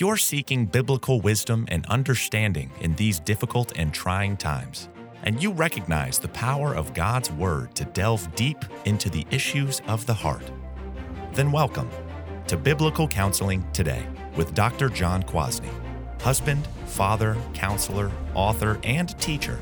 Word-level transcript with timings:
You're 0.00 0.16
seeking 0.16 0.64
biblical 0.64 1.20
wisdom 1.20 1.66
and 1.68 1.84
understanding 1.84 2.70
in 2.80 2.94
these 2.94 3.20
difficult 3.20 3.72
and 3.76 3.92
trying 3.92 4.38
times, 4.38 4.88
and 5.24 5.42
you 5.42 5.52
recognize 5.52 6.18
the 6.18 6.28
power 6.28 6.74
of 6.74 6.94
God's 6.94 7.30
Word 7.30 7.74
to 7.74 7.84
delve 7.84 8.34
deep 8.34 8.64
into 8.86 9.10
the 9.10 9.26
issues 9.30 9.82
of 9.88 10.06
the 10.06 10.14
heart, 10.14 10.50
then 11.34 11.52
welcome 11.52 11.90
to 12.46 12.56
Biblical 12.56 13.06
Counseling 13.08 13.62
Today 13.74 14.06
with 14.36 14.54
Dr. 14.54 14.88
John 14.88 15.22
Kwasny, 15.22 15.68
husband, 16.22 16.66
father, 16.86 17.36
counselor, 17.52 18.10
author, 18.32 18.80
and 18.84 19.10
teacher. 19.20 19.58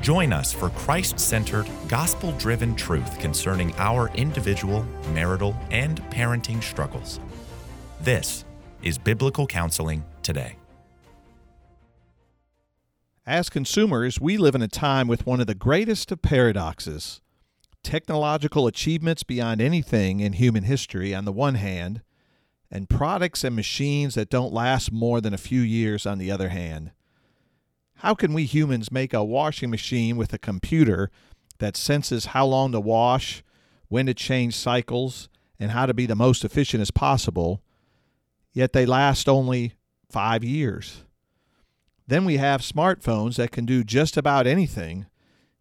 Join 0.00 0.32
us 0.32 0.50
for 0.50 0.70
Christ 0.70 1.20
centered, 1.20 1.68
gospel 1.88 2.32
driven 2.38 2.74
truth 2.74 3.18
concerning 3.18 3.74
our 3.76 4.08
individual, 4.14 4.86
marital, 5.12 5.54
and 5.70 6.00
parenting 6.04 6.62
struggles. 6.62 7.20
This 8.00 8.46
is 8.84 8.98
Biblical 8.98 9.46
Counseling 9.46 10.04
Today. 10.22 10.56
As 13.26 13.48
consumers, 13.48 14.20
we 14.20 14.36
live 14.36 14.54
in 14.54 14.60
a 14.60 14.68
time 14.68 15.08
with 15.08 15.24
one 15.24 15.40
of 15.40 15.46
the 15.46 15.54
greatest 15.54 16.12
of 16.12 16.20
paradoxes 16.20 17.20
technological 17.82 18.66
achievements 18.66 19.22
beyond 19.22 19.60
anything 19.60 20.20
in 20.20 20.32
human 20.32 20.64
history 20.64 21.14
on 21.14 21.26
the 21.26 21.32
one 21.32 21.56
hand, 21.56 22.00
and 22.70 22.88
products 22.88 23.44
and 23.44 23.54
machines 23.54 24.14
that 24.14 24.30
don't 24.30 24.54
last 24.54 24.90
more 24.90 25.20
than 25.20 25.34
a 25.34 25.38
few 25.38 25.60
years 25.60 26.06
on 26.06 26.16
the 26.16 26.30
other 26.30 26.48
hand. 26.48 26.92
How 27.96 28.14
can 28.14 28.32
we 28.32 28.44
humans 28.44 28.90
make 28.90 29.12
a 29.12 29.22
washing 29.22 29.70
machine 29.70 30.16
with 30.16 30.32
a 30.32 30.38
computer 30.38 31.10
that 31.58 31.76
senses 31.76 32.26
how 32.26 32.46
long 32.46 32.72
to 32.72 32.80
wash, 32.80 33.44
when 33.88 34.06
to 34.06 34.14
change 34.14 34.56
cycles, 34.56 35.28
and 35.60 35.70
how 35.70 35.84
to 35.84 35.92
be 35.92 36.06
the 36.06 36.16
most 36.16 36.42
efficient 36.42 36.80
as 36.80 36.90
possible, 36.90 37.62
yet 38.54 38.72
they 38.72 38.86
last 38.86 39.28
only 39.28 39.74
five 40.10 40.42
years? 40.42 41.02
Then 42.06 42.24
we 42.24 42.38
have 42.38 42.62
smartphones 42.62 43.36
that 43.36 43.50
can 43.50 43.66
do 43.66 43.84
just 43.84 44.16
about 44.16 44.46
anything, 44.46 45.06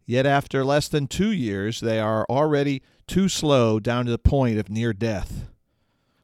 yet 0.06 0.26
after 0.26 0.64
less 0.64 0.88
than 0.88 1.08
two 1.08 1.32
years, 1.32 1.82
they 1.82 2.00
are 2.00 2.26
already 2.30 2.82
too 3.08 3.28
slow 3.28 3.80
down 3.80 4.06
to 4.06 4.12
the 4.12 4.18
point 4.18 4.58
of 4.58 4.70
near 4.70 4.94
death. 4.94 5.50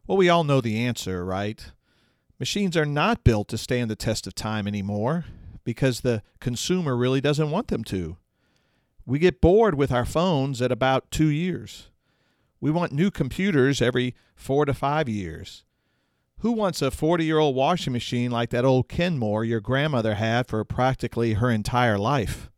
Well, 0.07 0.17
we 0.17 0.29
all 0.29 0.43
know 0.43 0.61
the 0.61 0.79
answer, 0.79 1.25
right? 1.25 1.71
Machines 2.39 2.77
are 2.77 2.85
not 2.85 3.23
built 3.23 3.47
to 3.49 3.57
stand 3.57 3.91
the 3.91 3.95
test 3.95 4.25
of 4.25 4.33
time 4.33 4.67
anymore 4.67 5.25
because 5.63 6.01
the 6.01 6.23
consumer 6.39 6.95
really 6.95 7.21
doesn't 7.21 7.51
want 7.51 7.67
them 7.67 7.83
to. 7.85 8.17
We 9.05 9.19
get 9.19 9.41
bored 9.41 9.75
with 9.75 9.91
our 9.91 10.05
phones 10.05 10.61
at 10.61 10.71
about 10.71 11.11
two 11.11 11.27
years. 11.27 11.89
We 12.61 12.71
want 12.71 12.91
new 12.91 13.11
computers 13.11 13.81
every 13.81 14.15
four 14.35 14.65
to 14.65 14.73
five 14.73 15.07
years. 15.09 15.63
Who 16.41 16.53
wants 16.53 16.81
a 16.81 16.89
40 16.89 17.25
year 17.25 17.37
old 17.37 17.55
washing 17.55 17.91
machine 17.91 18.31
like 18.31 18.49
that 18.51 18.63
old 18.63 18.87
Kenmore 18.87 19.43
your 19.43 19.59
grandmother 19.59 20.15
had 20.15 20.47
for 20.47 20.63
practically 20.63 21.33
her 21.33 21.51
entire 21.51 21.97
life? 21.97 22.49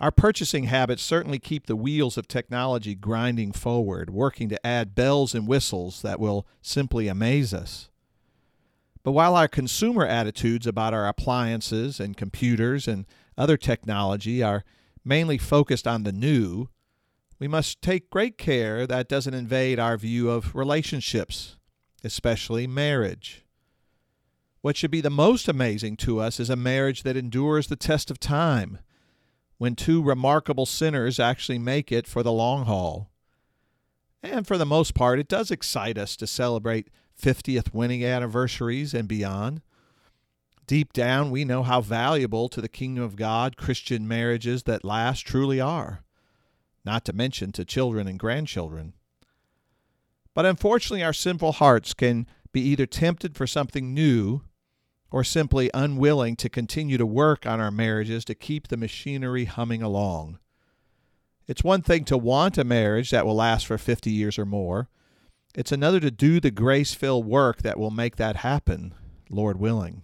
Our 0.00 0.12
purchasing 0.12 0.64
habits 0.64 1.02
certainly 1.02 1.40
keep 1.40 1.66
the 1.66 1.74
wheels 1.74 2.16
of 2.16 2.28
technology 2.28 2.94
grinding 2.94 3.52
forward, 3.52 4.08
working 4.10 4.48
to 4.50 4.66
add 4.66 4.94
bells 4.94 5.34
and 5.34 5.48
whistles 5.48 6.00
that 6.02 6.20
will 6.20 6.46
simply 6.62 7.08
amaze 7.08 7.52
us. 7.52 7.90
But 9.02 9.12
while 9.12 9.34
our 9.34 9.48
consumer 9.48 10.06
attitudes 10.06 10.66
about 10.66 10.94
our 10.94 11.08
appliances 11.08 11.98
and 11.98 12.16
computers 12.16 12.86
and 12.86 13.04
other 13.36 13.56
technology 13.56 14.44
are 14.44 14.64
mainly 15.04 15.38
focused 15.38 15.88
on 15.88 16.04
the 16.04 16.12
new, 16.12 16.68
we 17.40 17.48
must 17.48 17.82
take 17.82 18.10
great 18.10 18.38
care 18.38 18.86
that 18.86 19.08
doesn't 19.08 19.34
invade 19.34 19.80
our 19.80 19.96
view 19.96 20.30
of 20.30 20.54
relationships 20.54 21.56
especially 22.04 22.66
marriage. 22.66 23.44
What 24.60 24.76
should 24.76 24.90
be 24.90 25.00
the 25.00 25.10
most 25.10 25.48
amazing 25.48 25.96
to 25.98 26.20
us 26.20 26.38
is 26.38 26.50
a 26.50 26.56
marriage 26.56 27.02
that 27.02 27.16
endures 27.16 27.68
the 27.68 27.76
test 27.76 28.10
of 28.10 28.20
time, 28.20 28.78
when 29.58 29.74
two 29.74 30.02
remarkable 30.02 30.66
sinners 30.66 31.18
actually 31.18 31.58
make 31.58 31.90
it 31.90 32.06
for 32.06 32.22
the 32.22 32.32
long 32.32 32.66
haul. 32.66 33.10
And 34.22 34.46
for 34.46 34.58
the 34.58 34.66
most 34.66 34.94
part, 34.94 35.18
it 35.18 35.28
does 35.28 35.50
excite 35.50 35.96
us 35.96 36.16
to 36.16 36.26
celebrate 36.26 36.88
50th 37.20 37.72
winning 37.72 38.04
anniversaries 38.04 38.94
and 38.94 39.08
beyond. 39.08 39.62
Deep 40.66 40.92
down, 40.92 41.30
we 41.30 41.44
know 41.44 41.62
how 41.62 41.80
valuable 41.80 42.48
to 42.48 42.60
the 42.60 42.68
kingdom 42.68 43.02
of 43.02 43.16
God 43.16 43.56
Christian 43.56 44.06
marriages 44.06 44.62
that 44.64 44.84
last 44.84 45.26
truly 45.26 45.60
are, 45.60 46.04
not 46.84 47.04
to 47.06 47.12
mention 47.12 47.50
to 47.52 47.64
children 47.64 48.06
and 48.06 48.18
grandchildren. 48.18 48.94
But 50.34 50.46
unfortunately, 50.46 51.02
our 51.02 51.12
sinful 51.12 51.52
hearts 51.52 51.94
can 51.94 52.26
be 52.52 52.60
either 52.60 52.86
tempted 52.86 53.36
for 53.36 53.46
something 53.46 53.92
new 53.94 54.42
or 55.10 55.24
simply 55.24 55.70
unwilling 55.74 56.36
to 56.36 56.48
continue 56.48 56.96
to 56.96 57.06
work 57.06 57.46
on 57.46 57.60
our 57.60 57.70
marriages 57.70 58.24
to 58.26 58.34
keep 58.34 58.68
the 58.68 58.76
machinery 58.76 59.44
humming 59.44 59.82
along. 59.82 60.38
It's 61.46 61.64
one 61.64 61.82
thing 61.82 62.04
to 62.04 62.16
want 62.16 62.58
a 62.58 62.64
marriage 62.64 63.10
that 63.10 63.26
will 63.26 63.34
last 63.34 63.66
for 63.66 63.76
50 63.76 64.10
years 64.10 64.38
or 64.38 64.46
more. 64.46 64.88
It's 65.54 65.72
another 65.72 65.98
to 65.98 66.10
do 66.10 66.38
the 66.38 66.52
grace 66.52 66.94
filled 66.94 67.26
work 67.26 67.62
that 67.62 67.78
will 67.78 67.90
make 67.90 68.16
that 68.16 68.36
happen, 68.36 68.94
Lord 69.28 69.58
willing. 69.58 70.02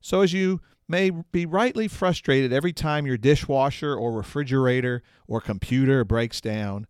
So, 0.00 0.22
as 0.22 0.32
you 0.32 0.62
may 0.88 1.10
be 1.10 1.44
rightly 1.44 1.86
frustrated 1.86 2.52
every 2.52 2.72
time 2.72 3.06
your 3.06 3.18
dishwasher 3.18 3.94
or 3.94 4.12
refrigerator 4.12 5.02
or 5.26 5.42
computer 5.42 6.02
breaks 6.02 6.40
down, 6.40 6.86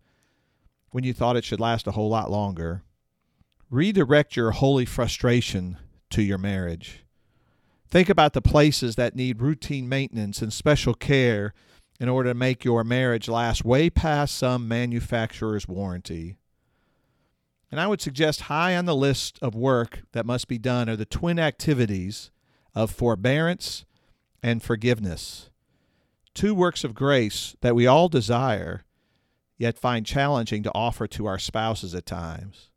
when 0.92 1.04
you 1.04 1.12
thought 1.12 1.36
it 1.36 1.44
should 1.44 1.60
last 1.60 1.86
a 1.86 1.92
whole 1.92 2.08
lot 2.08 2.30
longer. 2.30 2.82
Redirect 3.70 4.36
your 4.36 4.52
holy 4.52 4.84
frustration 4.84 5.78
to 6.10 6.22
your 6.22 6.38
marriage. 6.38 7.04
Think 7.88 8.08
about 8.08 8.34
the 8.34 8.40
places 8.40 8.96
that 8.96 9.16
need 9.16 9.42
routine 9.42 9.88
maintenance 9.88 10.40
and 10.40 10.52
special 10.52 10.94
care 10.94 11.52
in 11.98 12.08
order 12.08 12.30
to 12.30 12.34
make 12.34 12.64
your 12.64 12.84
marriage 12.84 13.28
last 13.28 13.64
way 13.64 13.90
past 13.90 14.34
some 14.34 14.68
manufacturer's 14.68 15.66
warranty. 15.66 16.36
And 17.70 17.80
I 17.80 17.86
would 17.86 18.02
suggest 18.02 18.42
high 18.42 18.76
on 18.76 18.84
the 18.84 18.94
list 18.94 19.38
of 19.40 19.54
work 19.54 20.02
that 20.12 20.26
must 20.26 20.46
be 20.46 20.58
done 20.58 20.88
are 20.90 20.96
the 20.96 21.06
twin 21.06 21.38
activities 21.38 22.30
of 22.74 22.90
forbearance 22.90 23.86
and 24.42 24.62
forgiveness. 24.62 25.48
Two 26.34 26.54
works 26.54 26.84
of 26.84 26.94
grace 26.94 27.56
that 27.62 27.74
we 27.74 27.86
all 27.86 28.08
desire 28.08 28.84
yet 29.62 29.78
find 29.78 30.04
challenging 30.04 30.64
to 30.64 30.72
offer 30.74 31.06
to 31.06 31.24
our 31.24 31.38
spouses 31.38 31.94
at 31.94 32.04
times. 32.04 32.68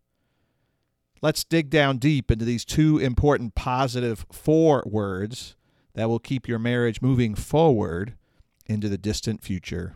Let's 1.19 1.44
dig 1.44 1.72
down 1.72 1.97
deep 1.97 2.29
into 2.29 2.46
these 2.46 2.63
two 2.63 3.00
important 3.00 3.56
positive 3.56 4.23
four 4.31 4.84
words 4.85 5.56
that 5.96 6.07
will 6.07 6.19
keep 6.19 6.47
your 6.47 6.59
marriage 6.59 7.01
moving 7.01 7.34
forward 7.34 8.13
into 8.68 8.88
the 8.88 9.00
distant 9.00 9.41
future. 9.41 9.96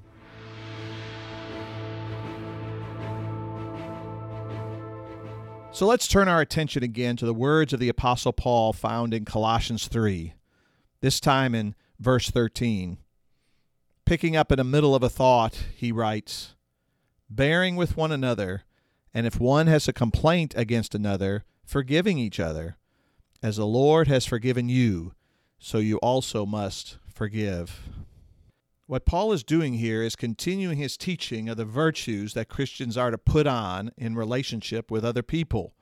So 5.72 5.86
let's 5.86 6.08
turn 6.08 6.28
our 6.28 6.42
attention 6.42 6.82
again 6.82 7.16
to 7.18 7.26
the 7.28 7.36
words 7.36 7.72
of 7.72 7.80
the 7.80 7.90
Apostle 7.90 8.34
Paul 8.34 8.74
found 8.74 9.14
in 9.14 9.26
Colossians 9.26 9.88
3, 9.88 10.34
this 11.02 11.20
time 11.20 11.54
in 11.54 11.76
verse 12.00 12.32
13. 12.32 12.98
Picking 14.06 14.36
up 14.36 14.52
in 14.52 14.58
the 14.58 14.64
middle 14.64 14.96
of 14.96 15.04
a 15.04 15.10
thought, 15.10 15.66
he 15.76 15.92
writes, 15.92 16.56
bearing 17.30 17.76
with 17.76 17.96
one 17.96 18.12
another, 18.12 18.64
and 19.14 19.26
if 19.28 19.40
one 19.40 19.68
has 19.68 19.88
a 19.88 19.94
complaint 19.94 20.54
against 20.58 20.96
another, 20.96 21.44
forgiving 21.66 22.18
each 22.18 22.40
other. 22.40 22.78
As 23.42 23.58
the 23.58 23.66
Lord 23.66 24.08
has 24.08 24.26
forgiven 24.26 24.68
you, 24.68 25.14
so 25.60 25.78
you 25.78 25.98
also 25.98 26.46
must 26.46 26.98
forgive. 27.14 27.82
What 28.88 29.06
Paul 29.06 29.32
is 29.32 29.44
doing 29.44 29.76
here 29.76 30.02
is 30.02 30.16
continuing 30.16 30.78
his 30.78 30.98
teaching 30.98 31.48
of 31.48 31.58
the 31.58 31.66
virtues 31.66 32.34
that 32.34 32.50
Christians 32.50 32.98
are 32.98 33.12
to 33.12 33.18
put 33.18 33.46
on 33.46 33.92
in 33.98 34.16
relationship 34.16 34.90
with 34.90 35.06
other 35.06 35.22
people. 35.22 35.74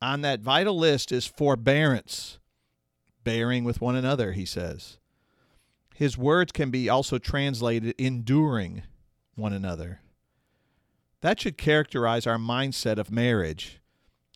On 0.00 0.20
that 0.20 0.40
vital 0.40 0.78
list 0.78 1.10
is 1.10 1.26
forbearance, 1.26 2.38
bearing 3.24 3.64
with 3.64 3.80
one 3.80 3.96
another, 3.96 4.32
he 4.32 4.44
says. 4.44 4.98
His 5.94 6.16
words 6.16 6.52
can 6.52 6.70
be 6.70 6.88
also 6.88 7.18
translated 7.18 7.94
enduring 7.98 8.84
one 9.34 9.52
another. 9.52 10.00
That 11.26 11.40
should 11.40 11.58
characterize 11.58 12.24
our 12.24 12.38
mindset 12.38 12.98
of 12.98 13.10
marriage. 13.10 13.80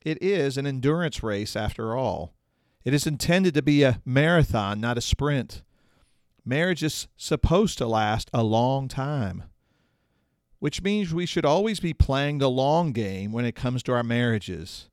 It 0.04 0.20
is 0.20 0.58
an 0.58 0.66
endurance 0.66 1.22
race, 1.22 1.54
after 1.54 1.94
all. 1.94 2.34
It 2.82 2.92
is 2.92 3.06
intended 3.06 3.54
to 3.54 3.62
be 3.62 3.84
a 3.84 4.00
marathon, 4.04 4.80
not 4.80 4.98
a 4.98 5.00
sprint. 5.00 5.62
Marriage 6.44 6.82
is 6.82 7.06
supposed 7.16 7.78
to 7.78 7.86
last 7.86 8.28
a 8.34 8.42
long 8.42 8.88
time, 8.88 9.44
which 10.58 10.82
means 10.82 11.14
we 11.14 11.26
should 11.26 11.44
always 11.44 11.78
be 11.78 11.94
playing 11.94 12.38
the 12.38 12.50
long 12.50 12.90
game 12.90 13.30
when 13.30 13.44
it 13.44 13.54
comes 13.54 13.84
to 13.84 13.92
our 13.92 14.02
marriages. 14.02 14.88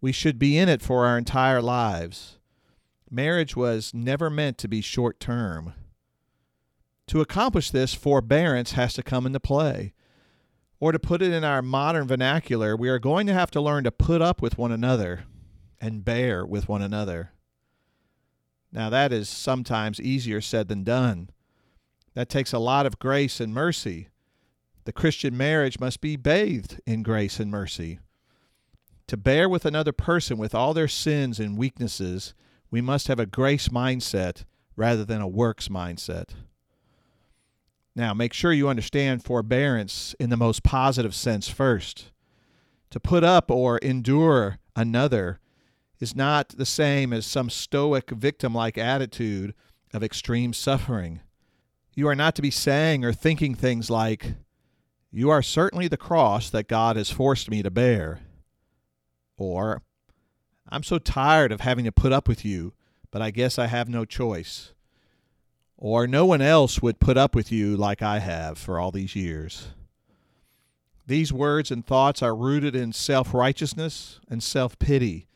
We 0.00 0.10
should 0.10 0.36
be 0.36 0.58
in 0.58 0.68
it 0.68 0.82
for 0.82 1.06
our 1.06 1.16
entire 1.16 1.62
lives. 1.62 2.40
Marriage 3.08 3.54
was 3.54 3.94
never 3.94 4.30
meant 4.30 4.58
to 4.58 4.66
be 4.66 4.80
short 4.80 5.20
term. 5.20 5.74
To 7.06 7.20
accomplish 7.20 7.70
this, 7.70 7.94
forbearance 7.94 8.72
has 8.72 8.94
to 8.94 9.04
come 9.04 9.26
into 9.26 9.38
play. 9.38 9.92
Or 10.80 10.92
to 10.92 10.98
put 10.98 11.20
it 11.20 11.32
in 11.32 11.44
our 11.44 11.60
modern 11.60 12.08
vernacular, 12.08 12.74
we 12.74 12.88
are 12.88 12.98
going 12.98 13.26
to 13.26 13.34
have 13.34 13.50
to 13.52 13.60
learn 13.60 13.84
to 13.84 13.92
put 13.92 14.22
up 14.22 14.40
with 14.40 14.56
one 14.56 14.72
another 14.72 15.24
and 15.78 16.04
bear 16.04 16.44
with 16.44 16.68
one 16.68 16.80
another. 16.80 17.32
Now, 18.72 18.88
that 18.88 19.12
is 19.12 19.28
sometimes 19.28 20.00
easier 20.00 20.40
said 20.40 20.68
than 20.68 20.84
done. 20.84 21.30
That 22.14 22.28
takes 22.28 22.52
a 22.52 22.58
lot 22.58 22.86
of 22.86 22.98
grace 22.98 23.40
and 23.40 23.52
mercy. 23.52 24.08
The 24.84 24.92
Christian 24.92 25.36
marriage 25.36 25.78
must 25.78 26.00
be 26.00 26.16
bathed 26.16 26.80
in 26.86 27.02
grace 27.02 27.38
and 27.38 27.50
mercy. 27.50 27.98
To 29.08 29.16
bear 29.16 29.48
with 29.48 29.66
another 29.66 29.92
person 29.92 30.38
with 30.38 30.54
all 30.54 30.72
their 30.72 30.88
sins 30.88 31.38
and 31.38 31.58
weaknesses, 31.58 32.32
we 32.70 32.80
must 32.80 33.08
have 33.08 33.18
a 33.18 33.26
grace 33.26 33.68
mindset 33.68 34.44
rather 34.76 35.04
than 35.04 35.20
a 35.20 35.28
works 35.28 35.68
mindset. 35.68 36.30
Now, 38.00 38.14
make 38.14 38.32
sure 38.32 38.50
you 38.50 38.70
understand 38.70 39.22
forbearance 39.22 40.14
in 40.18 40.30
the 40.30 40.36
most 40.38 40.62
positive 40.62 41.14
sense 41.14 41.50
first. 41.50 42.12
To 42.92 42.98
put 42.98 43.22
up 43.22 43.50
or 43.50 43.76
endure 43.76 44.56
another 44.74 45.38
is 45.98 46.16
not 46.16 46.48
the 46.48 46.64
same 46.64 47.12
as 47.12 47.26
some 47.26 47.50
stoic 47.50 48.08
victim 48.08 48.54
like 48.54 48.78
attitude 48.78 49.52
of 49.92 50.02
extreme 50.02 50.54
suffering. 50.54 51.20
You 51.94 52.08
are 52.08 52.14
not 52.14 52.34
to 52.36 52.42
be 52.42 52.50
saying 52.50 53.04
or 53.04 53.12
thinking 53.12 53.54
things 53.54 53.90
like, 53.90 54.32
You 55.10 55.28
are 55.28 55.42
certainly 55.42 55.86
the 55.86 55.98
cross 55.98 56.48
that 56.48 56.68
God 56.68 56.96
has 56.96 57.10
forced 57.10 57.50
me 57.50 57.62
to 57.62 57.70
bear. 57.70 58.20
Or, 59.36 59.82
I'm 60.70 60.84
so 60.84 60.98
tired 60.98 61.52
of 61.52 61.60
having 61.60 61.84
to 61.84 61.92
put 61.92 62.14
up 62.14 62.28
with 62.28 62.46
you, 62.46 62.72
but 63.10 63.20
I 63.20 63.30
guess 63.30 63.58
I 63.58 63.66
have 63.66 63.90
no 63.90 64.06
choice 64.06 64.72
or 65.80 66.06
no 66.06 66.26
one 66.26 66.42
else 66.42 66.82
would 66.82 67.00
put 67.00 67.16
up 67.16 67.34
with 67.34 67.50
you 67.50 67.74
like 67.74 68.02
I 68.02 68.18
have 68.18 68.58
for 68.58 68.78
all 68.78 68.92
these 68.92 69.16
years. 69.16 69.68
These 71.06 71.32
words 71.32 71.70
and 71.70 71.84
thoughts 71.84 72.22
are 72.22 72.36
rooted 72.36 72.76
in 72.76 72.92
self 72.92 73.34
righteousness 73.34 74.20
and 74.28 74.42
self 74.42 74.78
pity, 74.78 75.26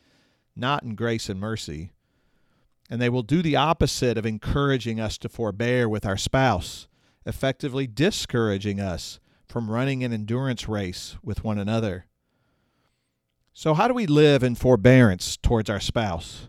not 0.54 0.84
in 0.84 0.94
grace 0.94 1.28
and 1.28 1.40
mercy. 1.40 1.90
And 2.90 3.00
they 3.00 3.08
will 3.08 3.22
do 3.22 3.40
the 3.40 3.56
opposite 3.56 4.18
of 4.18 4.26
encouraging 4.26 5.00
us 5.00 5.16
to 5.18 5.30
forbear 5.30 5.88
with 5.88 6.04
our 6.04 6.18
spouse, 6.18 6.86
effectively 7.24 7.86
discouraging 7.86 8.78
us 8.78 9.18
from 9.48 9.70
running 9.70 10.04
an 10.04 10.12
endurance 10.12 10.68
race 10.68 11.16
with 11.22 11.42
one 11.42 11.58
another. 11.58 12.04
So, 13.54 13.72
how 13.72 13.88
do 13.88 13.94
we 13.94 14.06
live 14.06 14.42
in 14.42 14.56
forbearance 14.56 15.38
towards 15.38 15.70
our 15.70 15.80
spouse? 15.80 16.48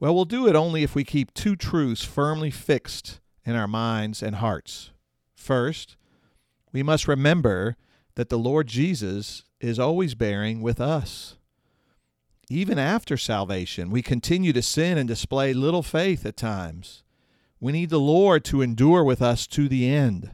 Well, 0.00 0.14
we'll 0.14 0.24
do 0.24 0.48
it 0.48 0.56
only 0.56 0.82
if 0.82 0.94
we 0.94 1.04
keep 1.04 1.34
two 1.34 1.56
truths 1.56 2.02
firmly 2.02 2.50
fixed 2.50 3.20
in 3.44 3.54
our 3.54 3.68
minds 3.68 4.22
and 4.22 4.36
hearts. 4.36 4.92
First, 5.34 5.96
we 6.72 6.82
must 6.82 7.06
remember 7.06 7.76
that 8.14 8.30
the 8.30 8.38
Lord 8.38 8.66
Jesus 8.66 9.44
is 9.60 9.78
always 9.78 10.14
bearing 10.14 10.62
with 10.62 10.80
us. 10.80 11.36
Even 12.48 12.78
after 12.78 13.18
salvation, 13.18 13.90
we 13.90 14.00
continue 14.00 14.54
to 14.54 14.62
sin 14.62 14.96
and 14.96 15.06
display 15.06 15.52
little 15.52 15.82
faith 15.82 16.24
at 16.24 16.36
times. 16.36 17.04
We 17.60 17.72
need 17.72 17.90
the 17.90 18.00
Lord 18.00 18.42
to 18.46 18.62
endure 18.62 19.04
with 19.04 19.20
us 19.20 19.46
to 19.48 19.68
the 19.68 19.86
end. 19.86 20.30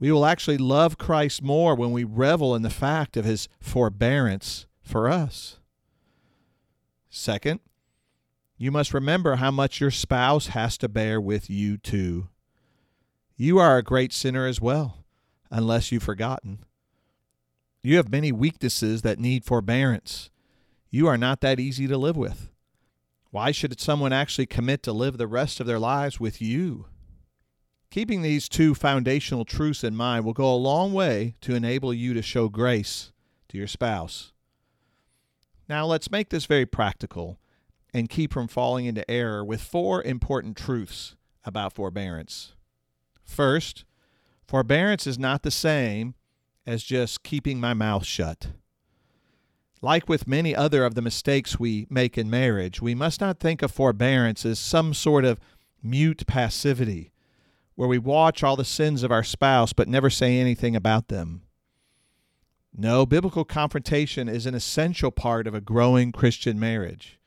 We 0.00 0.10
will 0.10 0.24
actually 0.24 0.58
love 0.58 0.96
Christ 0.96 1.42
more 1.42 1.74
when 1.74 1.92
we 1.92 2.04
revel 2.04 2.54
in 2.54 2.62
the 2.62 2.70
fact 2.70 3.18
of 3.18 3.26
his 3.26 3.48
forbearance 3.60 4.66
for 4.82 5.10
us. 5.10 5.58
Second, 7.10 7.60
you 8.58 8.70
must 8.70 8.94
remember 8.94 9.36
how 9.36 9.50
much 9.50 9.80
your 9.80 9.90
spouse 9.90 10.48
has 10.48 10.78
to 10.78 10.88
bear 10.88 11.20
with 11.20 11.50
you, 11.50 11.76
too. 11.76 12.28
You 13.36 13.58
are 13.58 13.76
a 13.76 13.82
great 13.82 14.12
sinner 14.12 14.46
as 14.46 14.60
well, 14.60 15.04
unless 15.50 15.92
you've 15.92 16.02
forgotten. 16.02 16.64
You 17.82 17.96
have 17.96 18.10
many 18.10 18.32
weaknesses 18.32 19.02
that 19.02 19.18
need 19.18 19.44
forbearance. 19.44 20.30
You 20.90 21.06
are 21.06 21.18
not 21.18 21.40
that 21.42 21.60
easy 21.60 21.86
to 21.86 21.98
live 21.98 22.16
with. 22.16 22.50
Why 23.30 23.52
should 23.52 23.78
someone 23.78 24.14
actually 24.14 24.46
commit 24.46 24.82
to 24.84 24.92
live 24.92 25.18
the 25.18 25.26
rest 25.26 25.60
of 25.60 25.66
their 25.66 25.78
lives 25.78 26.18
with 26.18 26.40
you? 26.40 26.86
Keeping 27.90 28.22
these 28.22 28.48
two 28.48 28.74
foundational 28.74 29.44
truths 29.44 29.84
in 29.84 29.94
mind 29.94 30.24
will 30.24 30.32
go 30.32 30.52
a 30.52 30.56
long 30.56 30.92
way 30.92 31.34
to 31.42 31.54
enable 31.54 31.92
you 31.92 32.14
to 32.14 32.22
show 32.22 32.48
grace 32.48 33.12
to 33.48 33.58
your 33.58 33.66
spouse. 33.66 34.32
Now, 35.68 35.84
let's 35.86 36.10
make 36.10 36.30
this 36.30 36.46
very 36.46 36.64
practical 36.66 37.38
and 37.96 38.10
keep 38.10 38.30
from 38.30 38.46
falling 38.46 38.84
into 38.84 39.10
error 39.10 39.42
with 39.42 39.62
four 39.62 40.02
important 40.02 40.54
truths 40.54 41.16
about 41.46 41.72
forbearance. 41.72 42.52
First, 43.24 43.86
forbearance 44.46 45.06
is 45.06 45.18
not 45.18 45.42
the 45.42 45.50
same 45.50 46.14
as 46.66 46.82
just 46.82 47.22
keeping 47.22 47.58
my 47.58 47.72
mouth 47.72 48.04
shut. 48.04 48.48
Like 49.80 50.10
with 50.10 50.28
many 50.28 50.54
other 50.54 50.84
of 50.84 50.94
the 50.94 51.00
mistakes 51.00 51.58
we 51.58 51.86
make 51.88 52.18
in 52.18 52.28
marriage, 52.28 52.82
we 52.82 52.94
must 52.94 53.18
not 53.18 53.40
think 53.40 53.62
of 53.62 53.70
forbearance 53.70 54.44
as 54.44 54.58
some 54.58 54.92
sort 54.92 55.24
of 55.24 55.40
mute 55.82 56.26
passivity 56.26 57.12
where 57.76 57.88
we 57.88 57.96
watch 57.96 58.42
all 58.42 58.56
the 58.56 58.64
sins 58.66 59.02
of 59.02 59.10
our 59.10 59.24
spouse 59.24 59.72
but 59.72 59.88
never 59.88 60.10
say 60.10 60.38
anything 60.38 60.76
about 60.76 61.08
them. 61.08 61.40
No, 62.76 63.06
biblical 63.06 63.46
confrontation 63.46 64.28
is 64.28 64.44
an 64.44 64.54
essential 64.54 65.10
part 65.10 65.46
of 65.46 65.54
a 65.54 65.62
growing 65.62 66.12
Christian 66.12 66.60
marriage 66.60 67.18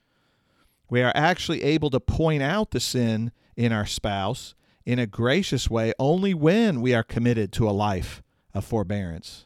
we 0.89 1.01
are 1.01 1.11
actually 1.15 1.63
able 1.63 1.89
to 1.91 1.99
point 1.99 2.41
out 2.41 2.71
the 2.71 2.79
sin 2.79 3.31
in 3.55 3.71
our 3.71 3.85
spouse 3.85 4.55
in 4.85 4.99
a 4.99 5.05
gracious 5.05 5.69
way 5.69 5.93
only 5.99 6.33
when 6.33 6.81
we 6.81 6.93
are 6.93 7.03
committed 7.03 7.51
to 7.53 7.69
a 7.69 7.71
life 7.71 8.23
of 8.53 8.65
forbearance. 8.65 9.45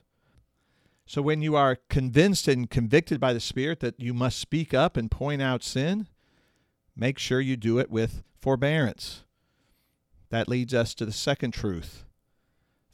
So, 1.05 1.21
when 1.21 1.41
you 1.41 1.55
are 1.55 1.77
convinced 1.89 2.47
and 2.47 2.69
convicted 2.69 3.19
by 3.19 3.33
the 3.33 3.39
Spirit 3.39 3.81
that 3.81 3.99
you 3.99 4.13
must 4.13 4.39
speak 4.39 4.73
up 4.73 4.95
and 4.95 5.11
point 5.11 5.41
out 5.41 5.61
sin, 5.61 6.07
make 6.95 7.19
sure 7.19 7.41
you 7.41 7.57
do 7.57 7.77
it 7.77 7.89
with 7.91 8.23
forbearance. 8.39 9.23
That 10.29 10.47
leads 10.47 10.73
us 10.73 10.93
to 10.95 11.05
the 11.05 11.11
second 11.11 11.51
truth. 11.51 12.05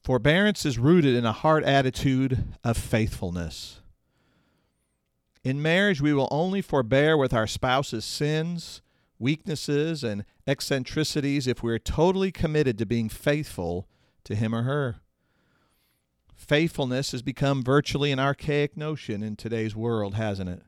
Forbearance 0.04 0.66
is 0.66 0.80
rooted 0.80 1.16
in 1.16 1.26
a 1.26 1.32
heart 1.32 1.64
attitude 1.64 2.56
of 2.64 2.78
faithfulness. 2.78 3.82
In 5.44 5.62
marriage, 5.62 6.02
we 6.02 6.14
will 6.14 6.28
only 6.32 6.62
forbear 6.62 7.18
with 7.18 7.34
our 7.34 7.48
spouse's 7.48 8.04
sins, 8.04 8.82
weaknesses, 9.18 10.04
and 10.04 10.26
eccentricities 10.46 11.48
if 11.48 11.64
we 11.64 11.72
are 11.72 11.80
totally 11.80 12.32
committed 12.32 12.78
to 12.78 12.86
being 12.86 13.10
faithful 13.10 13.88
to 14.26 14.36
him 14.36 14.54
or 14.54 14.64
her. 14.64 14.98
Faithfulness 16.36 17.12
has 17.12 17.22
become 17.22 17.64
virtually 17.64 18.12
an 18.12 18.20
archaic 18.20 18.76
notion 18.76 19.24
in 19.24 19.36
today's 19.36 19.76
world, 19.76 20.16
hasn't 20.16 20.50
it? 20.50 20.64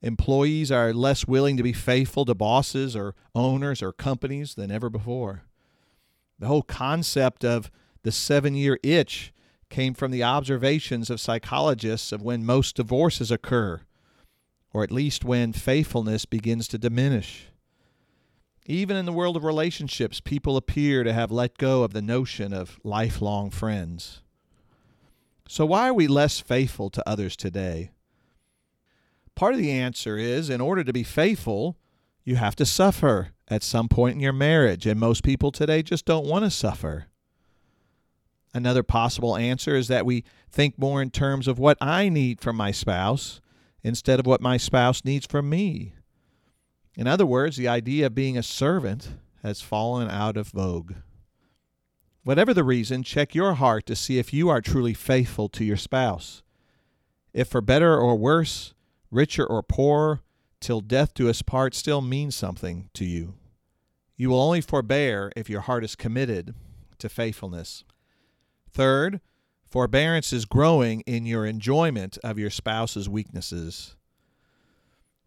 Employees 0.00 0.70
are 0.70 0.92
less 0.92 1.26
willing 1.26 1.56
to 1.56 1.62
be 1.62 1.72
faithful 1.72 2.24
to 2.24 2.34
bosses 2.34 2.94
or 2.94 3.14
owners 3.34 3.82
or 3.82 3.92
companies 3.92 4.54
than 4.54 4.70
ever 4.70 4.88
before. 4.88 5.42
The 6.38 6.46
whole 6.46 6.62
concept 6.62 7.44
of 7.44 7.70
the 8.04 8.12
seven 8.12 8.54
year 8.54 8.78
itch 8.82 9.32
came 9.70 9.94
from 9.94 10.10
the 10.10 10.22
observations 10.22 11.10
of 11.10 11.20
psychologists 11.20 12.12
of 12.12 12.22
when 12.22 12.44
most 12.44 12.76
divorces 12.76 13.30
occur, 13.30 13.80
or 14.72 14.82
at 14.82 14.90
least 14.90 15.24
when 15.24 15.52
faithfulness 15.52 16.24
begins 16.24 16.68
to 16.68 16.78
diminish. 16.78 17.48
Even 18.66 18.96
in 18.96 19.06
the 19.06 19.12
world 19.12 19.36
of 19.36 19.44
relationships, 19.44 20.20
people 20.20 20.56
appear 20.56 21.02
to 21.02 21.12
have 21.12 21.32
let 21.32 21.56
go 21.56 21.82
of 21.82 21.92
the 21.92 22.02
notion 22.02 22.52
of 22.52 22.78
lifelong 22.84 23.50
friends. 23.50 24.22
So, 25.48 25.64
why 25.64 25.88
are 25.88 25.94
we 25.94 26.06
less 26.06 26.40
faithful 26.40 26.90
to 26.90 27.08
others 27.08 27.34
today? 27.34 27.92
Part 29.34 29.54
of 29.54 29.60
the 29.60 29.70
answer 29.70 30.18
is 30.18 30.50
in 30.50 30.60
order 30.60 30.84
to 30.84 30.92
be 30.92 31.02
faithful, 31.02 31.78
you 32.24 32.36
have 32.36 32.56
to 32.56 32.66
suffer 32.66 33.30
at 33.48 33.62
some 33.62 33.88
point 33.88 34.16
in 34.16 34.20
your 34.20 34.34
marriage, 34.34 34.86
and 34.86 35.00
most 35.00 35.22
people 35.22 35.50
today 35.50 35.82
just 35.82 36.04
don't 36.04 36.26
want 36.26 36.44
to 36.44 36.50
suffer. 36.50 37.06
Another 38.54 38.82
possible 38.82 39.36
answer 39.36 39.76
is 39.76 39.88
that 39.88 40.06
we 40.06 40.24
think 40.50 40.78
more 40.78 41.02
in 41.02 41.10
terms 41.10 41.46
of 41.46 41.58
what 41.58 41.76
I 41.80 42.08
need 42.08 42.40
from 42.40 42.56
my 42.56 42.70
spouse 42.70 43.40
instead 43.82 44.18
of 44.18 44.26
what 44.26 44.40
my 44.40 44.56
spouse 44.56 45.04
needs 45.04 45.26
from 45.26 45.48
me. 45.48 45.94
In 46.96 47.06
other 47.06 47.26
words, 47.26 47.56
the 47.56 47.68
idea 47.68 48.06
of 48.06 48.14
being 48.14 48.36
a 48.36 48.42
servant 48.42 49.10
has 49.42 49.60
fallen 49.60 50.10
out 50.10 50.36
of 50.36 50.48
vogue. 50.48 50.94
Whatever 52.24 52.52
the 52.52 52.64
reason, 52.64 53.02
check 53.02 53.34
your 53.34 53.54
heart 53.54 53.86
to 53.86 53.96
see 53.96 54.18
if 54.18 54.32
you 54.32 54.48
are 54.48 54.60
truly 54.60 54.94
faithful 54.94 55.48
to 55.50 55.64
your 55.64 55.76
spouse. 55.76 56.42
If 57.32 57.48
for 57.48 57.60
better 57.60 57.96
or 57.96 58.16
worse, 58.16 58.74
richer 59.10 59.46
or 59.46 59.62
poorer, 59.62 60.20
till 60.60 60.80
death 60.80 61.14
do 61.14 61.28
us 61.28 61.40
part 61.42 61.74
still 61.74 62.00
means 62.00 62.34
something 62.34 62.90
to 62.94 63.04
you. 63.04 63.34
You 64.16 64.30
will 64.30 64.40
only 64.40 64.60
forbear 64.60 65.30
if 65.36 65.48
your 65.48 65.60
heart 65.60 65.84
is 65.84 65.94
committed 65.94 66.54
to 66.98 67.08
faithfulness. 67.08 67.84
Third, 68.72 69.20
forbearance 69.66 70.32
is 70.32 70.44
growing 70.44 71.00
in 71.02 71.26
your 71.26 71.44
enjoyment 71.46 72.18
of 72.24 72.38
your 72.38 72.50
spouse's 72.50 73.08
weaknesses. 73.08 73.96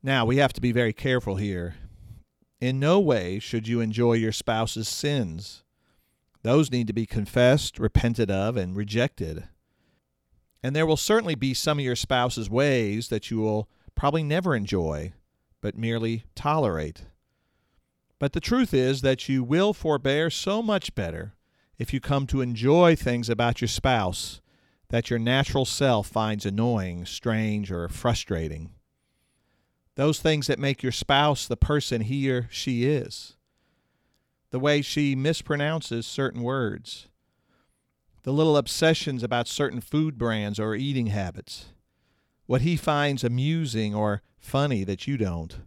Now, 0.03 0.25
we 0.25 0.37
have 0.37 0.53
to 0.53 0.61
be 0.61 0.71
very 0.71 0.93
careful 0.93 1.35
here. 1.35 1.75
In 2.59 2.79
no 2.79 2.99
way 2.99 3.39
should 3.39 3.67
you 3.67 3.81
enjoy 3.81 4.13
your 4.13 4.31
spouse's 4.31 4.87
sins. 4.87 5.63
Those 6.43 6.71
need 6.71 6.87
to 6.87 6.93
be 6.93 7.05
confessed, 7.05 7.77
repented 7.79 8.31
of, 8.31 8.57
and 8.57 8.75
rejected. 8.75 9.47
And 10.63 10.75
there 10.75 10.85
will 10.85 10.97
certainly 10.97 11.35
be 11.35 11.53
some 11.53 11.79
of 11.79 11.85
your 11.85 11.95
spouse's 11.95 12.49
ways 12.49 13.09
that 13.09 13.29
you 13.29 13.39
will 13.39 13.67
probably 13.95 14.23
never 14.23 14.55
enjoy, 14.55 15.13
but 15.59 15.77
merely 15.77 16.23
tolerate. 16.35 17.03
But 18.19 18.33
the 18.33 18.39
truth 18.39 18.73
is 18.73 19.01
that 19.01 19.27
you 19.27 19.43
will 19.43 19.73
forbear 19.73 20.29
so 20.29 20.61
much 20.61 20.93
better 20.93 21.33
if 21.81 21.91
you 21.91 21.99
come 21.99 22.27
to 22.27 22.41
enjoy 22.41 22.95
things 22.95 23.27
about 23.27 23.59
your 23.59 23.67
spouse 23.67 24.39
that 24.89 25.09
your 25.09 25.17
natural 25.17 25.65
self 25.65 26.05
finds 26.05 26.45
annoying, 26.45 27.07
strange, 27.07 27.71
or 27.71 27.89
frustrating. 27.89 28.69
Those 29.95 30.19
things 30.19 30.45
that 30.45 30.59
make 30.59 30.83
your 30.83 30.91
spouse 30.91 31.47
the 31.47 31.57
person 31.57 32.01
he 32.01 32.29
or 32.29 32.47
she 32.51 32.85
is. 32.85 33.35
The 34.51 34.59
way 34.59 34.83
she 34.83 35.15
mispronounces 35.15 36.05
certain 36.05 36.43
words. 36.43 37.07
The 38.21 38.31
little 38.31 38.57
obsessions 38.57 39.23
about 39.23 39.47
certain 39.47 39.81
food 39.81 40.19
brands 40.19 40.59
or 40.59 40.75
eating 40.75 41.07
habits. 41.07 41.69
What 42.45 42.61
he 42.61 42.75
finds 42.75 43.23
amusing 43.23 43.95
or 43.95 44.21
funny 44.37 44.83
that 44.83 45.07
you 45.07 45.17
don't 45.17 45.61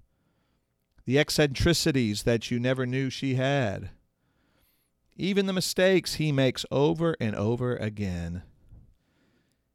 the 1.07 1.19
eccentricities 1.19 2.23
that 2.23 2.51
you 2.51 2.59
never 2.59 2.87
knew 2.87 3.11
she 3.11 3.35
had, 3.35 3.91
even 5.17 5.47
the 5.47 5.53
mistakes 5.53 6.15
he 6.15 6.33
makes 6.33 6.67
over 6.71 7.17
and 7.21 7.35
over 7.37 7.77
again. 7.77 8.43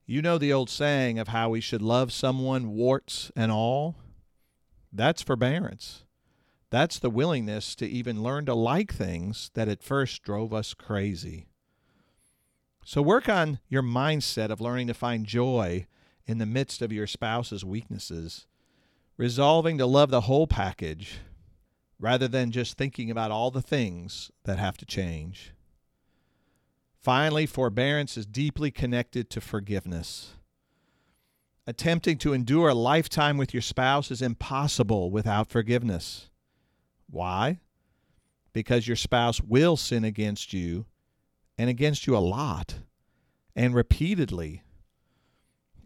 You 0.06 0.22
know 0.22 0.38
the 0.38 0.52
old 0.52 0.70
saying 0.70 1.20
of 1.20 1.28
how 1.30 1.50
we 1.50 1.62
should 1.62 1.82
love 1.82 2.12
someone, 2.12 2.72
warts 2.72 3.32
and 3.36 3.52
all? 3.52 3.96
That's 4.92 5.22
forbearance. 5.22 6.04
That's 6.72 7.00
the 7.00 7.10
willingness 7.10 7.76
to 7.76 7.88
even 7.88 8.24
learn 8.24 8.46
to 8.46 8.54
like 8.54 8.94
things 8.94 9.52
that 9.54 9.68
at 9.68 9.84
first 9.84 10.24
drove 10.24 10.54
us 10.54 10.74
crazy. 10.74 11.48
So 12.84 13.02
work 13.02 13.30
on 13.30 13.60
your 13.68 13.84
mindset 13.84 14.50
of 14.50 14.62
learning 14.62 14.88
to 14.88 14.94
find 14.94 15.26
joy 15.26 15.86
in 16.26 16.38
the 16.38 16.46
midst 16.46 16.82
of 16.82 16.92
your 16.92 17.08
spouse's 17.08 17.64
weaknesses 17.64 18.48
resolving 19.18 19.78
to 19.78 19.86
love 19.86 20.10
the 20.10 20.22
whole 20.22 20.48
package 20.48 21.20
rather 22.00 22.28
than 22.28 22.52
just 22.52 22.78
thinking 22.78 23.12
about 23.12 23.32
all 23.32 23.52
the 23.52 23.62
things 23.62 24.32
that 24.46 24.58
have 24.58 24.78
to 24.78 24.86
change. 24.86 25.54
Finally, 27.00 27.46
forbearance 27.46 28.18
is 28.18 28.26
deeply 28.26 28.72
connected 28.72 29.30
to 29.30 29.42
forgiveness. 29.42 30.34
Attempting 31.68 32.18
to 32.18 32.34
endure 32.34 32.70
a 32.70 32.74
lifetime 32.74 33.38
with 33.38 33.54
your 33.54 33.62
spouse 33.62 34.12
is 34.12 34.22
impossible 34.22 35.12
without 35.12 35.50
forgiveness. 35.50 36.30
Why? 37.10 37.60
Because 38.54 38.88
your 38.88 38.96
spouse 38.96 39.40
will 39.42 39.78
sin 39.78 40.04
against 40.04 40.52
you 40.52 40.86
and 41.58 41.70
against 41.70 42.08
you 42.08 42.18
a 42.18 42.20
lot 42.20 42.76
and 43.56 43.76
repeatedly. 43.76 44.64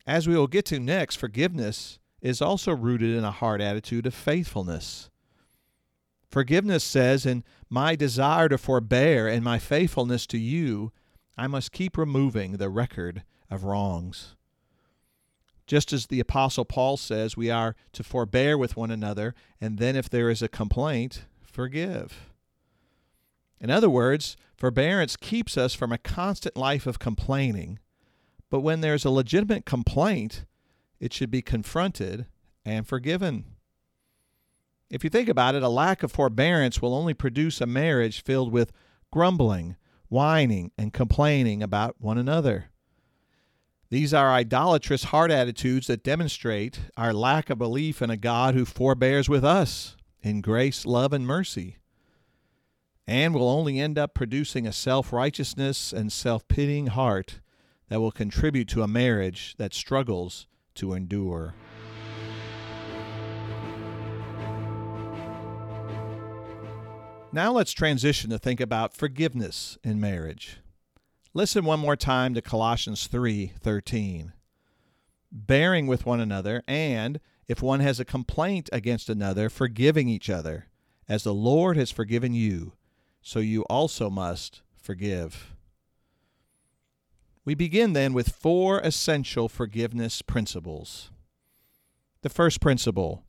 As 0.05 0.27
we 0.27 0.36
will 0.36 0.48
get 0.48 0.65
to 0.65 0.79
next, 0.79 1.15
forgiveness 1.15 2.00
is 2.22 2.41
also 2.41 2.72
rooted 2.72 3.15
in 3.15 3.24
a 3.24 3.32
heart 3.32 3.62
attitude 3.62 4.05
of 4.05 4.13
faithfulness. 4.13 5.10
Forgiveness 6.34 6.84
says, 6.84 7.28
In 7.28 7.44
my 7.70 7.96
desire 7.96 8.50
to 8.50 8.58
forbear 8.58 9.28
and 9.28 9.44
my 9.44 9.60
faithfulness 9.60 10.25
to 10.25 10.40
you, 10.40 10.92
I 11.38 11.46
must 11.46 11.72
keep 11.72 11.96
removing 11.96 12.54
the 12.54 12.72
record 12.72 13.22
of 13.52 13.66
wrongs. 13.66 14.36
Just 15.68 15.94
as 15.94 16.08
the 16.08 16.20
Apostle 16.20 16.66
Paul 16.66 16.98
says, 16.98 17.38
we 17.38 17.52
are 17.52 17.75
to 17.92 18.04
forbear 18.04 18.58
with 18.58 18.75
one 18.75 18.90
another, 18.90 19.36
and 19.62 19.78
then 19.78 19.96
if 19.96 20.10
there 20.10 20.32
is 20.32 20.42
a 20.42 20.48
complaint, 20.48 21.25
forgive. 21.40 22.32
In 23.60 23.70
other 23.70 23.88
words, 23.88 24.36
forbearance 24.58 25.16
keeps 25.16 25.56
us 25.56 25.75
from 25.75 25.92
a 25.92 26.00
constant 26.00 26.58
life 26.58 26.88
of 26.88 26.98
complaining, 26.98 27.78
but 28.50 28.62
when 28.62 28.82
there's 28.82 29.06
a 29.06 29.12
legitimate 29.12 29.68
complaint, 29.68 30.46
it 31.00 31.13
should 31.13 31.30
be 31.30 31.44
confronted 31.44 32.25
and 32.66 32.88
forgiven. 32.88 33.53
If 34.94 35.04
you 35.04 35.10
think 35.10 35.28
about 35.28 35.56
it, 35.56 35.64
a 35.64 35.70
lack 35.70 36.04
of 36.04 36.12
forbearance 36.12 36.80
will 36.80 36.94
only 36.94 37.16
produce 37.16 37.60
a 37.60 37.66
marriage 37.66 38.22
filled 38.22 38.52
with 38.52 38.72
grumbling, 39.12 39.76
whining, 40.08 40.72
and 40.78 40.94
complaining 40.94 41.64
about 41.64 41.96
one 41.98 42.20
another. 42.20 42.66
These 43.90 44.14
are 44.14 44.32
idolatrous 44.32 45.06
heart 45.06 45.32
attitudes 45.32 45.88
that 45.88 46.04
demonstrate 46.04 46.80
our 46.96 47.12
lack 47.12 47.50
of 47.50 47.58
belief 47.58 48.04
in 48.04 48.12
a 48.12 48.18
God 48.18 48.54
who 48.54 48.66
forbears 48.66 49.28
with 49.28 49.44
us 49.44 49.98
in 50.22 50.42
grace, 50.42 50.86
love, 50.86 51.12
and 51.12 51.26
mercy, 51.26 51.78
and 53.08 53.34
will 53.34 53.50
only 53.50 53.80
end 53.80 53.98
up 53.98 54.14
producing 54.14 54.68
a 54.68 54.72
self 54.72 55.12
righteousness 55.12 55.92
and 55.92 56.12
self 56.12 56.48
pitying 56.48 56.86
heart 56.88 57.40
that 57.90 58.00
will 58.00 58.12
contribute 58.12 58.68
to 58.68 58.84
a 58.84 58.88
marriage 58.88 59.56
that 59.58 59.74
struggles 59.74 60.46
to 60.76 60.94
endure. 60.94 61.56
Now 67.34 67.52
let's 67.52 67.72
transition 67.72 68.30
to 68.30 68.38
think 68.38 68.60
about 68.60 68.96
forgiveness 68.96 69.80
in 69.84 70.00
marriage. 70.00 70.60
Listen 71.34 71.66
one 71.66 71.80
more 71.80 71.96
time 71.96 72.36
to 72.36 72.44
Colossians 72.44 73.08
3:13. 73.08 74.34
Bearing 75.32 75.88
with 75.88 76.06
one 76.06 76.20
another 76.20 76.62
and 76.68 77.20
if 77.48 77.60
one 77.60 77.80
has 77.80 78.00
a 78.00 78.06
complaint 78.06 78.70
against 78.72 79.10
another, 79.10 79.50
forgiving 79.50 80.08
each 80.08 80.30
other, 80.30 80.68
as 81.10 81.24
the 81.24 81.34
Lord 81.34 81.75
has 81.75 81.90
forgiven 81.90 82.36
you, 82.36 82.74
so 83.20 83.40
you 83.40 83.63
also 83.63 84.12
must 84.12 84.62
forgive. 84.75 85.56
We 87.46 87.56
begin 87.56 87.94
then 87.94 88.13
with 88.13 88.30
four 88.30 88.80
essential 88.82 89.50
forgiveness 89.50 90.22
principles. 90.22 91.10
The 92.22 92.30
first 92.30 92.62
principle 92.62 93.24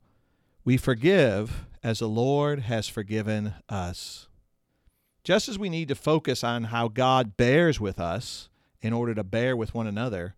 we 0.63 0.77
forgive 0.77 1.65
as 1.85 1.99
the 1.99 2.09
Lord 2.09 2.61
has 2.61 2.87
forgiven 2.87 3.53
us. 3.69 4.27
Just 5.23 5.47
as 5.47 5.59
we 5.59 5.69
need 5.69 5.87
to 5.89 5.93
focus 5.93 6.43
on 6.43 6.65
how 6.65 6.87
God 6.87 7.37
bears 7.37 7.79
with 7.79 7.99
us 7.99 8.49
in 8.81 8.91
order 8.91 9.13
to 9.13 9.23
bear 9.23 9.55
with 9.55 9.75
one 9.75 9.85
another, 9.85 10.35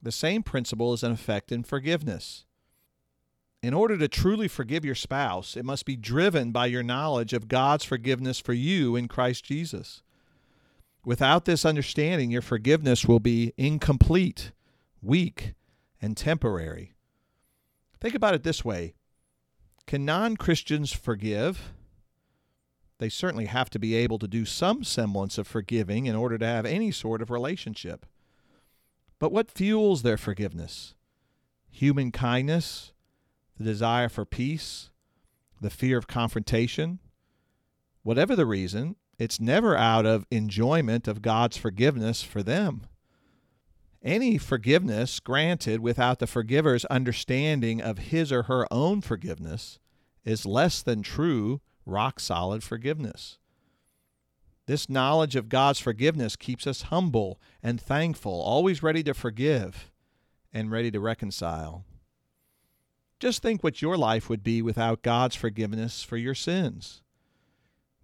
the 0.00 0.12
same 0.12 0.44
principle 0.44 0.92
is 0.92 1.02
in 1.02 1.10
effect 1.10 1.50
in 1.50 1.64
forgiveness. 1.64 2.44
In 3.64 3.74
order 3.74 3.98
to 3.98 4.06
truly 4.06 4.46
forgive 4.46 4.84
your 4.84 4.94
spouse, 4.94 5.56
it 5.56 5.64
must 5.64 5.86
be 5.86 5.96
driven 5.96 6.52
by 6.52 6.66
your 6.66 6.84
knowledge 6.84 7.32
of 7.32 7.48
God's 7.48 7.82
forgiveness 7.82 8.38
for 8.38 8.52
you 8.52 8.94
in 8.94 9.08
Christ 9.08 9.44
Jesus. 9.44 10.02
Without 11.04 11.46
this 11.46 11.64
understanding, 11.64 12.30
your 12.30 12.42
forgiveness 12.42 13.06
will 13.06 13.18
be 13.18 13.52
incomplete, 13.56 14.52
weak, 15.02 15.54
and 16.00 16.16
temporary. 16.16 16.94
Think 18.00 18.14
about 18.14 18.36
it 18.36 18.44
this 18.44 18.64
way 18.64 18.94
Can 19.86 20.04
non 20.04 20.36
Christians 20.36 20.92
forgive? 20.92 21.72
They 22.98 23.08
certainly 23.08 23.46
have 23.46 23.70
to 23.70 23.78
be 23.78 23.94
able 23.94 24.18
to 24.18 24.28
do 24.28 24.44
some 24.44 24.82
semblance 24.82 25.38
of 25.38 25.46
forgiving 25.46 26.06
in 26.06 26.16
order 26.16 26.38
to 26.38 26.46
have 26.46 26.64
any 26.64 26.90
sort 26.90 27.20
of 27.22 27.30
relationship. 27.30 28.06
But 29.18 29.32
what 29.32 29.50
fuels 29.50 30.02
their 30.02 30.16
forgiveness? 30.16 30.94
Human 31.70 32.10
kindness, 32.10 32.92
the 33.58 33.64
desire 33.64 34.08
for 34.08 34.24
peace, 34.24 34.90
the 35.60 35.70
fear 35.70 35.98
of 35.98 36.06
confrontation? 36.06 36.98
Whatever 38.02 38.34
the 38.34 38.46
reason, 38.46 38.96
it's 39.18 39.40
never 39.40 39.76
out 39.76 40.06
of 40.06 40.26
enjoyment 40.30 41.06
of 41.06 41.22
God's 41.22 41.56
forgiveness 41.56 42.22
for 42.22 42.42
them. 42.42 42.86
Any 44.06 44.38
forgiveness 44.38 45.18
granted 45.18 45.80
without 45.80 46.20
the 46.20 46.28
forgiver's 46.28 46.84
understanding 46.84 47.82
of 47.82 47.98
his 47.98 48.30
or 48.30 48.44
her 48.44 48.72
own 48.72 49.00
forgiveness 49.00 49.80
is 50.24 50.46
less 50.46 50.80
than 50.80 51.02
true, 51.02 51.60
rock 51.84 52.20
solid 52.20 52.62
forgiveness. 52.62 53.38
This 54.66 54.88
knowledge 54.88 55.34
of 55.34 55.48
God's 55.48 55.80
forgiveness 55.80 56.36
keeps 56.36 56.68
us 56.68 56.82
humble 56.82 57.40
and 57.64 57.80
thankful, 57.80 58.40
always 58.40 58.80
ready 58.80 59.02
to 59.02 59.12
forgive 59.12 59.90
and 60.52 60.70
ready 60.70 60.92
to 60.92 61.00
reconcile. 61.00 61.84
Just 63.18 63.42
think 63.42 63.64
what 63.64 63.82
your 63.82 63.96
life 63.96 64.30
would 64.30 64.44
be 64.44 64.62
without 64.62 65.02
God's 65.02 65.34
forgiveness 65.34 66.04
for 66.04 66.16
your 66.16 66.36
sins. 66.36 67.02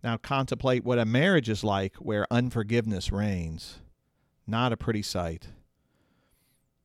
Now 0.02 0.16
contemplate 0.16 0.82
what 0.82 0.98
a 0.98 1.04
marriage 1.04 1.48
is 1.48 1.62
like 1.62 1.94
where 1.96 2.26
unforgiveness 2.28 3.12
reigns. 3.12 3.78
Not 4.48 4.72
a 4.72 4.76
pretty 4.76 5.02
sight. 5.02 5.46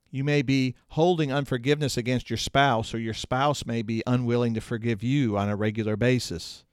You 0.09 0.23
may 0.23 0.41
be 0.41 0.75
holding 0.89 1.31
unforgiveness 1.31 1.97
against 1.97 2.29
your 2.29 2.37
spouse, 2.37 2.93
or 2.93 2.99
your 2.99 3.13
spouse 3.13 3.65
may 3.65 3.81
be 3.81 4.03
unwilling 4.07 4.53
to 4.53 4.61
forgive 4.61 5.03
you 5.03 5.37
on 5.37 5.49
a 5.49 5.55
regular 5.55 5.95
basis. 5.95 6.63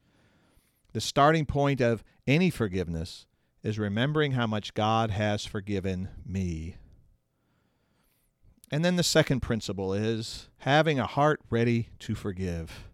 The 0.93 1.01
starting 1.01 1.45
point 1.45 1.81
of 1.81 2.03
any 2.25 2.49
forgiveness 2.49 3.25
is 3.61 3.77
remembering 3.77 4.33
how 4.33 4.47
much 4.47 4.73
God 4.73 5.11
has 5.11 5.45
forgiven 5.45 6.09
me. 6.25 6.75
And 8.71 8.83
then 8.83 8.95
the 8.95 9.03
second 9.03 9.41
principle 9.41 9.93
is 9.93 10.49
having 10.59 10.99
a 10.99 11.05
heart 11.05 11.41
ready 11.49 11.89
to 11.99 12.15
forgive. 12.15 12.89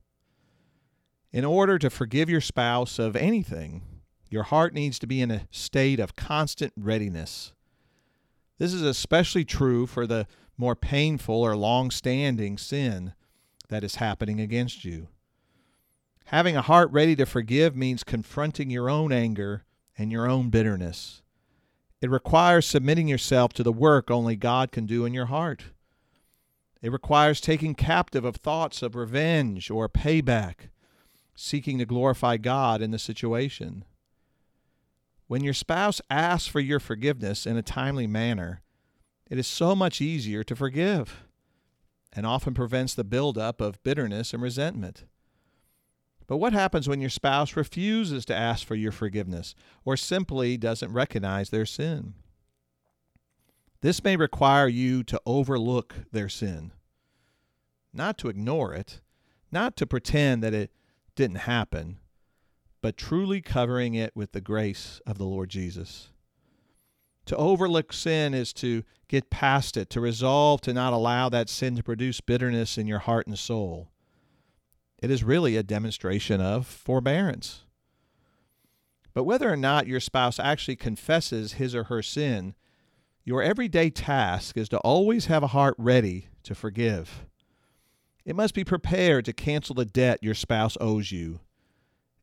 In 1.32 1.46
order 1.46 1.78
to 1.78 1.90
forgive 1.90 2.30
your 2.30 2.42
spouse 2.42 3.00
of 3.00 3.16
anything, 3.16 3.84
your 4.30 4.44
heart 4.44 4.74
needs 4.74 4.98
to 5.00 5.08
be 5.08 5.22
in 5.22 5.32
a 5.32 5.48
state 5.52 6.00
of 6.00 6.16
constant 6.16 6.74
readiness. 6.76 7.54
This 8.62 8.76
is 8.76 8.84
especially 8.84 9.44
true 9.44 9.88
for 9.88 10.06
the 10.06 10.28
more 10.56 10.76
painful 10.76 11.34
or 11.42 11.56
long 11.56 11.90
standing 11.90 12.60
sin 12.60 13.16
that 13.70 13.84
is 13.84 13.96
happening 13.96 14.40
against 14.40 14.86
you. 14.86 15.08
Having 16.26 16.58
a 16.58 16.62
heart 16.62 16.92
ready 16.92 17.16
to 17.16 17.26
forgive 17.26 17.76
means 17.76 18.04
confronting 18.04 18.70
your 18.70 18.88
own 18.88 19.12
anger 19.12 19.64
and 19.98 20.12
your 20.12 20.30
own 20.30 20.52
bitterness. 20.52 21.24
It 22.02 22.12
requires 22.12 22.68
submitting 22.68 23.08
yourself 23.08 23.52
to 23.54 23.64
the 23.64 23.72
work 23.72 24.12
only 24.12 24.36
God 24.36 24.72
can 24.72 24.86
do 24.86 25.06
in 25.06 25.14
your 25.16 25.26
heart. 25.26 25.64
It 26.84 26.92
requires 26.92 27.42
taking 27.42 27.74
captive 27.74 28.24
of 28.24 28.36
thoughts 28.36 28.84
of 28.84 28.96
revenge 28.96 29.72
or 29.72 29.90
payback, 29.90 30.70
seeking 31.34 31.80
to 31.80 31.86
glorify 31.88 32.38
God 32.38 32.84
in 32.84 32.92
the 32.92 33.00
situation. 33.00 33.86
When 35.32 35.46
your 35.46 35.54
spouse 35.54 36.02
asks 36.10 36.50
for 36.50 36.60
your 36.60 36.82
forgiveness 36.82 37.46
in 37.46 37.56
a 37.56 37.62
timely 37.62 38.06
manner, 38.06 38.64
it 39.30 39.38
is 39.38 39.48
so 39.48 39.78
much 39.78 40.02
easier 40.02 40.44
to 40.44 40.58
forgive 40.58 41.24
and 42.12 42.26
often 42.26 42.54
prevents 42.54 42.94
the 42.94 43.06
buildup 43.06 43.62
of 43.62 43.82
bitterness 43.82 44.34
and 44.34 44.44
resentment. 44.44 45.06
But 46.28 46.36
what 46.36 46.52
happens 46.52 46.90
when 46.90 47.00
your 47.00 47.10
spouse 47.10 47.56
refuses 47.56 48.26
to 48.26 48.36
ask 48.36 48.68
for 48.68 48.76
your 48.76 48.92
forgiveness 48.92 49.56
or 49.86 49.96
simply 49.96 50.58
doesn't 50.58 50.92
recognize 50.92 51.50
their 51.50 51.66
sin? 51.66 52.14
This 53.80 54.04
may 54.04 54.18
require 54.18 54.68
you 54.68 55.02
to 55.06 55.22
overlook 55.26 55.96
their 56.12 56.28
sin, 56.28 56.74
not 57.94 58.18
to 58.18 58.28
ignore 58.28 58.74
it, 58.74 59.00
not 59.50 59.78
to 59.78 59.88
pretend 59.88 60.44
that 60.44 60.54
it 60.54 60.74
didn't 61.16 61.48
happen, 61.48 62.01
but 62.82 62.98
truly 62.98 63.42
covering 63.42 63.94
it 63.94 64.16
with 64.16 64.32
the 64.32 64.42
grace 64.42 65.02
of 65.06 65.18
the 65.18 65.26
Lord 65.26 65.50
Jesus. 65.50 66.10
To 67.26 67.38
overlook 67.38 67.94
sin 67.94 68.34
is 68.34 68.52
to 68.54 68.84
get 69.08 69.30
past 69.30 69.78
it, 69.78 69.90
to 69.92 70.02
resolve 70.02 70.62
to 70.62 70.74
not 70.74 70.94
allow 70.94 71.30
that 71.30 71.50
sin 71.50 71.76
to 71.76 71.84
produce 71.84 72.22
bitterness 72.22 72.78
in 72.78 72.88
your 72.88 73.00
heart 73.00 73.28
and 73.28 73.38
soul. 73.38 73.90
It 75.02 75.12
is 75.12 75.24
really 75.24 75.56
a 75.56 75.64
demonstration 75.64 76.42
of 76.42 76.66
forbearance. 76.66 77.62
But 79.14 79.24
whether 79.26 79.52
or 79.52 79.58
not 79.58 79.88
your 79.88 80.00
spouse 80.00 80.40
actually 80.40 80.78
confesses 80.78 81.54
his 81.54 81.76
or 81.76 81.86
her 81.86 82.02
sin, 82.02 82.56
your 83.24 83.44
everyday 83.44 83.90
task 83.90 84.58
is 84.58 84.70
to 84.70 84.80
always 84.80 85.26
have 85.28 85.44
a 85.44 85.48
heart 85.48 85.76
ready 85.78 86.28
to 86.44 86.56
forgive. 86.56 87.26
It 88.26 88.36
must 88.36 88.54
be 88.54 88.64
prepared 88.64 89.26
to 89.26 89.34
cancel 89.34 89.76
the 89.76 89.86
debt 89.86 90.20
your 90.22 90.34
spouse 90.34 90.78
owes 90.80 91.12
you. 91.12 91.40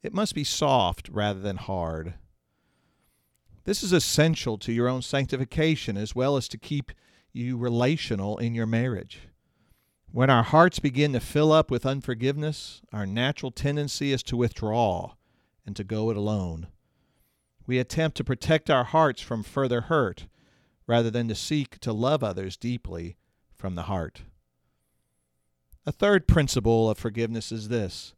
It 0.03 0.15
must 0.15 0.35
be 0.35 0.45
soft 0.45 1.09
rather 1.09 1.41
than 1.41 1.57
hard. 1.57 2.15
This 3.65 3.83
is 3.83 3.93
essential 3.93 4.57
to 4.59 4.73
your 4.73 4.89
own 4.89 5.03
sanctification 5.03 5.97
as 5.97 6.15
well 6.15 6.37
as 6.37 6.49
to 6.49 6.59
keep 6.59 6.93
you 7.33 7.57
relational 7.57 8.39
in 8.39 8.55
your 8.55 8.67
marriage. 8.67 9.29
When 10.11 10.31
our 10.31 10.43
hearts 10.43 10.79
begin 10.79 11.13
to 11.13 11.21
fill 11.21 11.53
up 11.53 11.71
with 11.71 11.85
unforgiveness, 11.85 12.81
our 12.93 13.07
natural 13.07 13.53
tendency 13.53 14.13
is 14.13 14.23
to 14.25 14.37
withdraw 14.37 15.15
and 15.67 15.77
to 15.77 15.85
go 15.85 16.11
it 16.11 16.17
alone. 16.17 16.69
We 17.67 17.79
attempt 17.79 18.17
to 18.17 18.25
protect 18.25 18.71
our 18.71 18.85
hearts 18.85 19.21
from 19.21 19.43
further 19.43 19.83
hurt 19.83 20.27
rather 20.87 21.11
than 21.11 21.29
to 21.29 21.35
seek 21.35 21.79
to 21.81 21.93
love 21.93 22.25
others 22.25 22.57
deeply 22.57 23.19
from 23.55 23.75
the 23.75 23.83
heart. 23.83 24.23
A 25.85 25.93
third 25.93 26.27
principle 26.27 26.89
of 26.89 26.99
forgiveness 26.99 27.53
is 27.53 27.69
this 27.69 28.15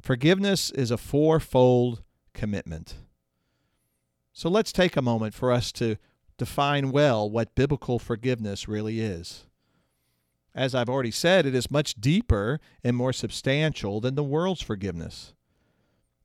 forgiveness 0.00 0.70
is 0.70 0.90
a 0.90 0.96
fourfold 0.96 2.02
commitment. 2.34 2.94
So 4.32 4.48
let's 4.48 4.72
take 4.72 4.96
a 4.96 5.02
moment 5.02 5.34
for 5.34 5.52
us 5.52 5.72
to 5.72 5.96
define 6.38 6.90
well 6.90 7.28
what 7.28 7.54
biblical 7.54 7.98
forgiveness 7.98 8.66
really 8.66 9.00
is. 9.00 9.46
As 10.54 10.74
I've 10.74 10.88
already 10.88 11.10
said, 11.10 11.46
it 11.46 11.54
is 11.54 11.70
much 11.70 12.00
deeper 12.00 12.58
and 12.82 12.96
more 12.96 13.12
substantial 13.12 14.00
than 14.00 14.14
the 14.14 14.24
world's 14.24 14.62
forgiveness. 14.62 15.34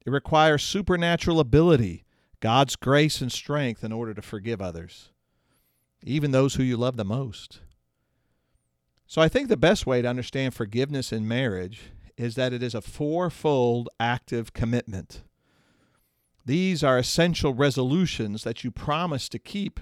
It 0.06 0.12
requires 0.12 0.64
supernatural 0.64 1.40
ability, 1.40 2.06
God's 2.40 2.76
grace 2.76 3.22
and 3.22 3.32
strength 3.32 3.84
in 3.84 3.92
order 3.92 4.14
to 4.14 4.22
forgive 4.22 4.62
others, 4.62 5.12
even 6.04 6.32
those 6.32 6.56
who 6.56 6.64
you 6.64 6.78
love 6.78 6.96
the 6.96 7.06
most. 7.06 7.60
So 9.08 9.22
I 9.22 9.28
think 9.28 9.50
the 9.50 9.58
best 9.58 9.86
way 9.86 10.02
to 10.02 10.08
understand 10.08 10.54
forgiveness 10.54 11.12
in 11.12 11.28
marriage 11.28 11.92
is 12.18 12.36
that 12.36 12.54
it 12.54 12.64
is 12.64 12.74
a 12.74 12.82
fourfold 12.82 13.90
active 14.00 14.54
commitment. 14.54 15.24
These 16.46 16.84
are 16.84 16.98
essential 16.98 17.54
resolutions 17.54 18.44
that 18.44 18.64
you 18.64 18.72
promise 18.72 19.28
to 19.30 19.40
keep 19.40 19.80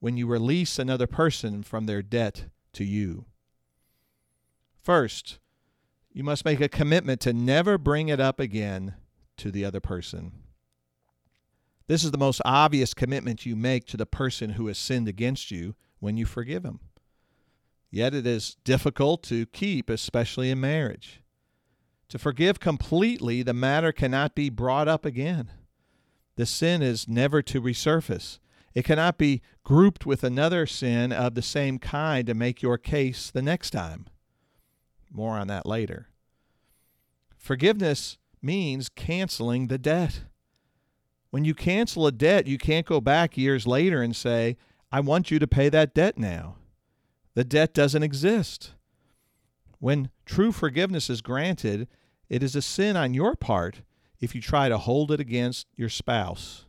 when 0.00 0.16
you 0.16 0.26
release 0.26 0.78
another 0.78 1.06
person 1.06 1.62
from 1.62 1.86
their 1.86 2.02
debt 2.02 2.46
to 2.72 2.84
you. 2.84 3.26
First, 4.82 5.38
you 6.12 6.24
must 6.24 6.44
make 6.44 6.60
a 6.60 6.68
commitment 6.68 7.20
to 7.20 7.32
never 7.32 7.76
bring 7.76 8.08
it 8.08 8.20
up 8.20 8.40
again 8.40 8.94
to 9.36 9.50
the 9.50 9.64
other 9.64 9.80
person. 9.80 10.32
This 11.86 12.04
is 12.04 12.10
the 12.10 12.18
most 12.18 12.40
obvious 12.44 12.94
commitment 12.94 13.46
you 13.46 13.56
make 13.56 13.86
to 13.86 13.96
the 13.96 14.06
person 14.06 14.50
who 14.50 14.66
has 14.66 14.78
sinned 14.78 15.08
against 15.08 15.50
you 15.50 15.74
when 16.00 16.16
you 16.16 16.26
forgive 16.26 16.64
him. 16.64 16.80
Yet 17.90 18.14
it 18.14 18.26
is 18.26 18.56
difficult 18.64 19.22
to 19.24 19.46
keep, 19.46 19.88
especially 19.88 20.50
in 20.50 20.60
marriage. 20.60 21.22
To 22.10 22.18
forgive 22.18 22.58
completely, 22.58 23.42
the 23.42 23.52
matter 23.52 23.92
cannot 23.92 24.34
be 24.34 24.48
brought 24.48 24.88
up 24.88 25.04
again. 25.04 25.50
The 26.36 26.46
sin 26.46 26.82
is 26.82 27.06
never 27.06 27.42
to 27.42 27.60
resurface. 27.60 28.38
It 28.74 28.84
cannot 28.84 29.18
be 29.18 29.42
grouped 29.64 30.06
with 30.06 30.24
another 30.24 30.66
sin 30.66 31.12
of 31.12 31.34
the 31.34 31.42
same 31.42 31.78
kind 31.78 32.26
to 32.26 32.34
make 32.34 32.62
your 32.62 32.78
case 32.78 33.30
the 33.30 33.42
next 33.42 33.70
time. 33.70 34.06
More 35.10 35.36
on 35.36 35.48
that 35.48 35.66
later. 35.66 36.08
Forgiveness 37.36 38.18
means 38.40 38.88
canceling 38.88 39.66
the 39.66 39.78
debt. 39.78 40.22
When 41.30 41.44
you 41.44 41.54
cancel 41.54 42.06
a 42.06 42.12
debt, 42.12 42.46
you 42.46 42.56
can't 42.56 42.86
go 42.86 43.00
back 43.00 43.36
years 43.36 43.66
later 43.66 44.00
and 44.00 44.14
say, 44.14 44.56
I 44.90 45.00
want 45.00 45.30
you 45.30 45.38
to 45.38 45.46
pay 45.46 45.68
that 45.68 45.94
debt 45.94 46.16
now. 46.16 46.56
The 47.34 47.44
debt 47.44 47.74
doesn't 47.74 48.02
exist. 48.02 48.72
When 49.78 50.10
true 50.24 50.52
forgiveness 50.52 51.10
is 51.10 51.20
granted, 51.20 51.88
it 52.28 52.42
is 52.42 52.54
a 52.54 52.62
sin 52.62 52.96
on 52.96 53.14
your 53.14 53.34
part 53.34 53.82
if 54.20 54.34
you 54.34 54.40
try 54.40 54.68
to 54.68 54.78
hold 54.78 55.10
it 55.12 55.20
against 55.20 55.66
your 55.76 55.88
spouse. 55.88 56.66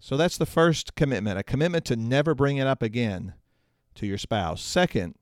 So 0.00 0.16
that's 0.16 0.38
the 0.38 0.46
first 0.46 0.94
commitment 0.94 1.38
a 1.38 1.42
commitment 1.42 1.84
to 1.86 1.96
never 1.96 2.34
bring 2.34 2.56
it 2.56 2.66
up 2.66 2.82
again 2.82 3.34
to 3.96 4.06
your 4.06 4.18
spouse. 4.18 4.62
Second, 4.62 5.16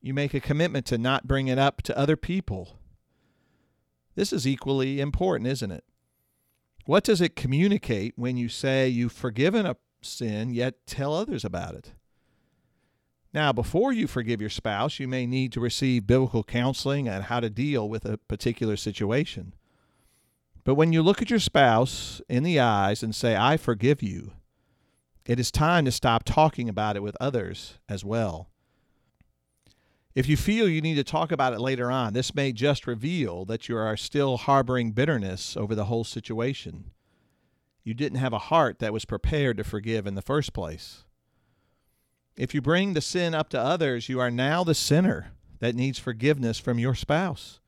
you 0.00 0.14
make 0.14 0.34
a 0.34 0.40
commitment 0.40 0.86
to 0.86 0.98
not 0.98 1.26
bring 1.26 1.48
it 1.48 1.58
up 1.58 1.82
to 1.82 1.98
other 1.98 2.16
people. 2.16 2.78
This 4.14 4.32
is 4.32 4.46
equally 4.46 5.00
important, 5.00 5.48
isn't 5.48 5.70
it? 5.70 5.84
What 6.84 7.04
does 7.04 7.20
it 7.20 7.36
communicate 7.36 8.14
when 8.16 8.36
you 8.36 8.48
say 8.48 8.88
you've 8.88 9.12
forgiven 9.12 9.66
a 9.66 9.76
sin, 10.00 10.50
yet 10.50 10.86
tell 10.86 11.14
others 11.14 11.44
about 11.44 11.74
it? 11.74 11.92
Now, 13.34 13.52
before 13.52 13.92
you 13.92 14.06
forgive 14.06 14.40
your 14.40 14.50
spouse, 14.50 14.98
you 14.98 15.06
may 15.06 15.26
need 15.26 15.52
to 15.52 15.60
receive 15.60 16.06
biblical 16.06 16.42
counseling 16.42 17.08
on 17.08 17.22
how 17.22 17.40
to 17.40 17.50
deal 17.50 17.88
with 17.88 18.04
a 18.04 18.16
particular 18.16 18.76
situation. 18.76 19.54
But 20.64 20.74
when 20.74 20.92
you 20.92 21.02
look 21.02 21.20
at 21.20 21.30
your 21.30 21.38
spouse 21.38 22.20
in 22.28 22.42
the 22.42 22.58
eyes 22.60 23.02
and 23.02 23.14
say, 23.14 23.36
I 23.36 23.56
forgive 23.56 24.02
you, 24.02 24.32
it 25.26 25.38
is 25.38 25.50
time 25.50 25.84
to 25.84 25.92
stop 25.92 26.24
talking 26.24 26.68
about 26.68 26.96
it 26.96 27.02
with 27.02 27.16
others 27.20 27.78
as 27.88 28.04
well. 28.04 28.48
If 30.14 30.26
you 30.26 30.36
feel 30.36 30.68
you 30.68 30.80
need 30.80 30.96
to 30.96 31.04
talk 31.04 31.30
about 31.30 31.52
it 31.52 31.60
later 31.60 31.90
on, 31.90 32.12
this 32.12 32.34
may 32.34 32.52
just 32.52 32.86
reveal 32.86 33.44
that 33.44 33.68
you 33.68 33.76
are 33.76 33.96
still 33.96 34.38
harboring 34.38 34.92
bitterness 34.92 35.56
over 35.56 35.74
the 35.74 35.84
whole 35.84 36.02
situation. 36.02 36.90
You 37.84 37.94
didn't 37.94 38.18
have 38.18 38.32
a 38.32 38.38
heart 38.38 38.78
that 38.78 38.92
was 38.92 39.04
prepared 39.04 39.58
to 39.58 39.64
forgive 39.64 40.06
in 40.06 40.14
the 40.14 40.22
first 40.22 40.52
place. 40.52 41.04
If 42.38 42.54
you 42.54 42.62
bring 42.62 42.94
the 42.94 43.02
sin 43.02 43.34
up 43.34 43.50
to 43.50 43.60
others, 43.60 44.08
you 44.08 44.18
are 44.20 44.30
now 44.30 44.64
the 44.64 44.74
sinner 44.74 45.32
that 45.58 45.74
needs 45.74 45.98
forgiveness 45.98 46.58
from 46.58 46.78
your 46.78 46.94
spouse. 46.94 47.60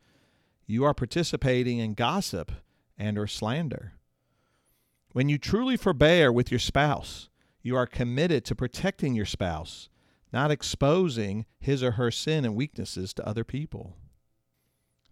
You 0.67 0.85
are 0.85 0.95
participating 0.95 1.79
in 1.79 1.93
gossip 1.93 2.53
and 2.97 3.19
or 3.19 3.27
slander. 3.27 3.93
When 5.13 5.29
you 5.29 5.37
truly 5.37 5.77
forbear 5.77 6.33
with 6.33 6.51
your 6.51 6.61
spouse, 6.61 7.29
you 7.63 7.77
are 7.77 7.87
committed 7.87 8.47
to 8.47 8.55
protecting 8.55 9.15
your 9.15 9.27
spouse 9.27 9.91
not 10.33 10.51
exposing 10.51 11.47
his 11.59 11.83
or 11.83 11.93
her 11.93 12.11
sin 12.11 12.45
and 12.45 12.55
weaknesses 12.55 13.13
to 13.15 13.27
other 13.27 13.45
people. 13.45 13.97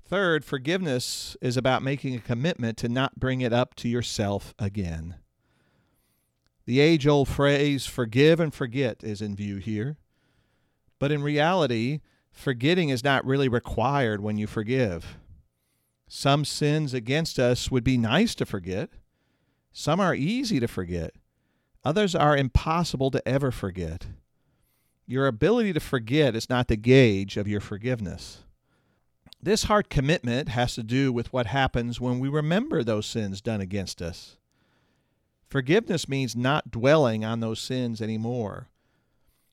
Third, 0.05 0.45
forgiveness 0.45 1.37
is 1.43 1.57
about 1.57 1.83
making 1.83 2.15
a 2.15 2.21
commitment 2.21 2.79
to 2.79 2.89
not 2.89 3.21
bring 3.21 3.41
it 3.41 3.53
up 3.53 3.75
to 3.77 3.89
yourself 3.89 4.55
again. 4.59 5.17
The 6.69 6.81
age 6.81 7.07
old 7.07 7.29
phrase, 7.29 7.87
forgive 7.87 8.39
and 8.41 8.53
forget, 8.53 9.03
is 9.03 9.23
in 9.23 9.35
view 9.35 9.57
here. 9.57 9.97
But 10.99 11.11
in 11.11 11.23
reality, 11.23 12.01
forgetting 12.31 12.91
is 12.91 13.03
not 13.03 13.25
really 13.25 13.49
required 13.49 14.21
when 14.21 14.37
you 14.37 14.47
forgive. 14.47 15.17
Some 16.09 16.45
sins 16.45 16.93
against 16.93 17.39
us 17.39 17.71
would 17.71 17.85
be 17.85 17.97
nice 17.97 18.35
to 18.35 18.45
forget, 18.45 18.91
some 19.73 19.99
are 19.99 20.15
easy 20.15 20.61
to 20.61 20.69
forget, 20.69 21.15
others 21.87 22.15
are 22.15 22.37
impossible 22.37 23.11
to 23.13 23.27
ever 23.27 23.51
forget. 23.51 24.09
Your 25.07 25.27
ability 25.27 25.73
to 25.73 25.81
forget 25.81 26.37
is 26.37 26.51
not 26.51 26.69
the 26.69 26.77
gauge 26.77 27.39
of 27.39 27.49
your 27.49 27.61
forgiveness. 27.61 28.45
This 29.43 29.63
heart 29.63 29.89
commitment 29.89 30.51
has 30.51 30.75
to 30.75 30.83
do 30.83 31.15
with 31.15 31.33
what 31.33 31.47
happens 31.47 31.99
when 31.99 32.19
we 32.19 32.29
remember 32.29 32.85
those 32.85 33.07
sins 33.07 33.41
done 33.41 33.63
against 33.63 34.03
us. 34.03 34.37
Forgiveness 35.49 36.09
means 36.09 36.37
not 36.37 36.71
dwelling 36.71 37.25
on 37.25 37.41
those 37.41 37.61
sins 37.61 38.03
anymore. 38.03 38.69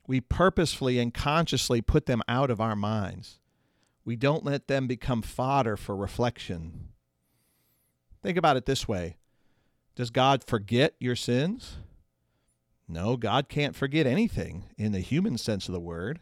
We 0.07 0.21
purposefully 0.21 0.99
and 0.99 1.13
consciously 1.13 1.81
put 1.81 2.05
them 2.05 2.21
out 2.27 2.51
of 2.51 2.61
our 2.61 2.75
minds. 2.75 3.39
We 4.03 4.15
don't 4.15 4.45
let 4.45 4.67
them 4.67 4.87
become 4.87 5.21
fodder 5.21 5.77
for 5.77 5.95
reflection. 5.95 6.89
Think 8.21 8.37
about 8.37 8.57
it 8.57 8.65
this 8.65 8.87
way 8.87 9.17
Does 9.95 10.09
God 10.09 10.43
forget 10.43 10.95
your 10.99 11.15
sins? 11.15 11.77
No, 12.87 13.17
God 13.17 13.49
can't 13.49 13.75
forget 13.75 14.05
anything 14.05 14.65
in 14.77 14.91
the 14.91 14.99
human 14.99 15.37
sense 15.37 15.67
of 15.67 15.73
the 15.73 15.79
word. 15.79 16.19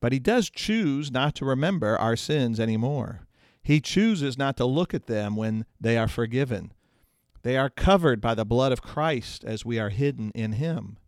But 0.00 0.12
He 0.12 0.18
does 0.18 0.50
choose 0.50 1.12
not 1.12 1.36
to 1.36 1.44
remember 1.44 1.96
our 1.96 2.16
sins 2.16 2.58
anymore. 2.58 3.20
He 3.62 3.80
chooses 3.80 4.36
not 4.36 4.56
to 4.56 4.64
look 4.64 4.92
at 4.92 5.06
them 5.06 5.36
when 5.36 5.66
they 5.80 5.96
are 5.96 6.08
forgiven. 6.08 6.72
They 7.42 7.56
are 7.56 7.70
covered 7.70 8.20
by 8.20 8.34
the 8.34 8.44
blood 8.44 8.72
of 8.72 8.82
Christ 8.82 9.44
as 9.44 9.64
we 9.64 9.78
are 9.78 9.90
hidden 9.90 10.30
in 10.34 10.52
Him. 10.52 10.98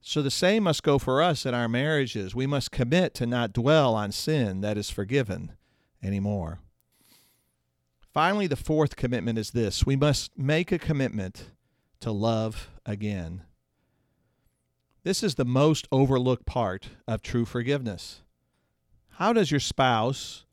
So 0.00 0.20
the 0.20 0.30
same 0.30 0.64
must 0.64 0.82
go 0.82 0.98
for 0.98 1.22
us 1.22 1.46
in 1.46 1.54
our 1.54 1.68
marriages. 1.68 2.34
We 2.34 2.46
must 2.46 2.72
commit 2.72 3.14
to 3.14 3.26
not 3.26 3.52
dwell 3.52 3.94
on 3.94 4.10
sin 4.12 4.60
that 4.60 4.76
is 4.76 4.90
forgiven 4.90 5.52
anymore. 6.02 6.60
Finally, 8.12 8.46
the 8.48 8.56
fourth 8.56 8.96
commitment 8.96 9.38
is 9.38 9.52
this 9.52 9.86
we 9.86 9.96
must 9.96 10.36
make 10.36 10.70
a 10.70 10.78
commitment 10.78 11.50
to 12.00 12.10
love 12.10 12.70
again. 12.84 13.44
This 15.04 15.22
is 15.22 15.36
the 15.36 15.44
most 15.44 15.88
overlooked 15.90 16.46
part 16.46 16.90
of 17.08 17.22
true 17.22 17.44
forgiveness. 17.44 18.22
How 19.16 19.32
does 19.32 19.50
your 19.50 19.60
spouse 19.60 20.44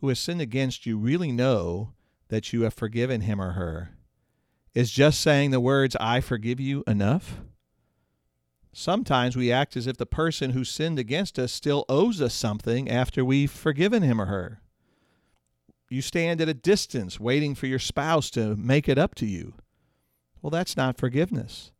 who 0.00 0.08
has 0.08 0.18
sinned 0.18 0.40
against 0.40 0.86
you 0.86 0.98
really 0.98 1.32
know 1.32 1.92
that 2.30 2.52
you 2.52 2.62
have 2.62 2.74
forgiven 2.74 3.20
him 3.20 3.40
or 3.40 3.52
her? 3.52 3.90
Is 4.74 4.90
just 4.90 5.20
saying 5.20 5.50
the 5.50 5.60
words, 5.60 5.96
I 6.00 6.20
forgive 6.20 6.58
you, 6.58 6.82
enough? 6.86 7.40
Sometimes 8.72 9.36
we 9.36 9.50
act 9.50 9.76
as 9.76 9.86
if 9.86 9.96
the 9.96 10.06
person 10.06 10.50
who 10.50 10.64
sinned 10.64 10.98
against 10.98 11.38
us 11.38 11.52
still 11.52 11.84
owes 11.88 12.22
us 12.22 12.32
something 12.32 12.88
after 12.88 13.24
we've 13.24 13.50
forgiven 13.50 14.02
him 14.02 14.20
or 14.20 14.26
her. 14.26 14.60
You 15.88 16.02
stand 16.02 16.40
at 16.40 16.48
a 16.48 16.54
distance 16.54 17.18
waiting 17.18 17.56
for 17.56 17.66
your 17.66 17.80
spouse 17.80 18.30
to 18.30 18.54
make 18.54 18.88
it 18.88 18.96
up 18.96 19.16
to 19.16 19.26
you. 19.26 19.54
Well, 20.40 20.50
that's 20.50 20.76
not 20.76 20.98
forgiveness. 20.98 21.72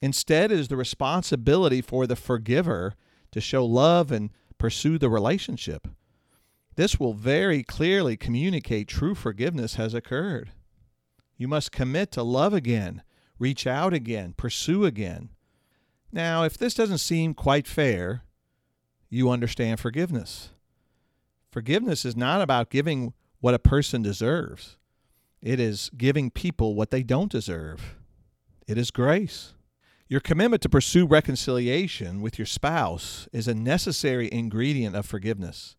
Instead, 0.00 0.52
it 0.52 0.58
is 0.60 0.68
the 0.68 0.76
responsibility 0.76 1.80
for 1.80 2.06
the 2.06 2.16
forgiver 2.16 2.94
to 3.32 3.40
show 3.40 3.64
love 3.64 4.12
and 4.12 4.30
pursue 4.58 4.98
the 4.98 5.10
relationship. 5.10 5.88
This 6.74 6.98
will 6.98 7.14
very 7.14 7.62
clearly 7.62 8.16
communicate 8.16 8.88
true 8.88 9.14
forgiveness 9.14 9.74
has 9.74 9.94
occurred. 9.94 10.52
You 11.36 11.48
must 11.48 11.72
commit 11.72 12.10
to 12.12 12.22
love 12.22 12.54
again, 12.54 13.02
reach 13.38 13.66
out 13.66 13.92
again, 13.92 14.34
pursue 14.36 14.84
again. 14.84 15.30
Now, 16.10 16.44
if 16.44 16.56
this 16.56 16.74
doesn't 16.74 16.98
seem 16.98 17.34
quite 17.34 17.66
fair, 17.66 18.22
you 19.10 19.30
understand 19.30 19.80
forgiveness. 19.80 20.50
Forgiveness 21.50 22.04
is 22.04 22.16
not 22.16 22.40
about 22.40 22.70
giving 22.70 23.12
what 23.40 23.54
a 23.54 23.58
person 23.58 24.02
deserves, 24.02 24.78
it 25.42 25.58
is 25.58 25.90
giving 25.96 26.30
people 26.30 26.74
what 26.74 26.90
they 26.90 27.02
don't 27.02 27.30
deserve. 27.30 27.96
It 28.68 28.78
is 28.78 28.92
grace. 28.92 29.54
Your 30.08 30.20
commitment 30.20 30.62
to 30.62 30.68
pursue 30.68 31.06
reconciliation 31.06 32.20
with 32.20 32.38
your 32.38 32.46
spouse 32.46 33.28
is 33.32 33.48
a 33.48 33.54
necessary 33.54 34.28
ingredient 34.30 34.94
of 34.94 35.04
forgiveness. 35.04 35.74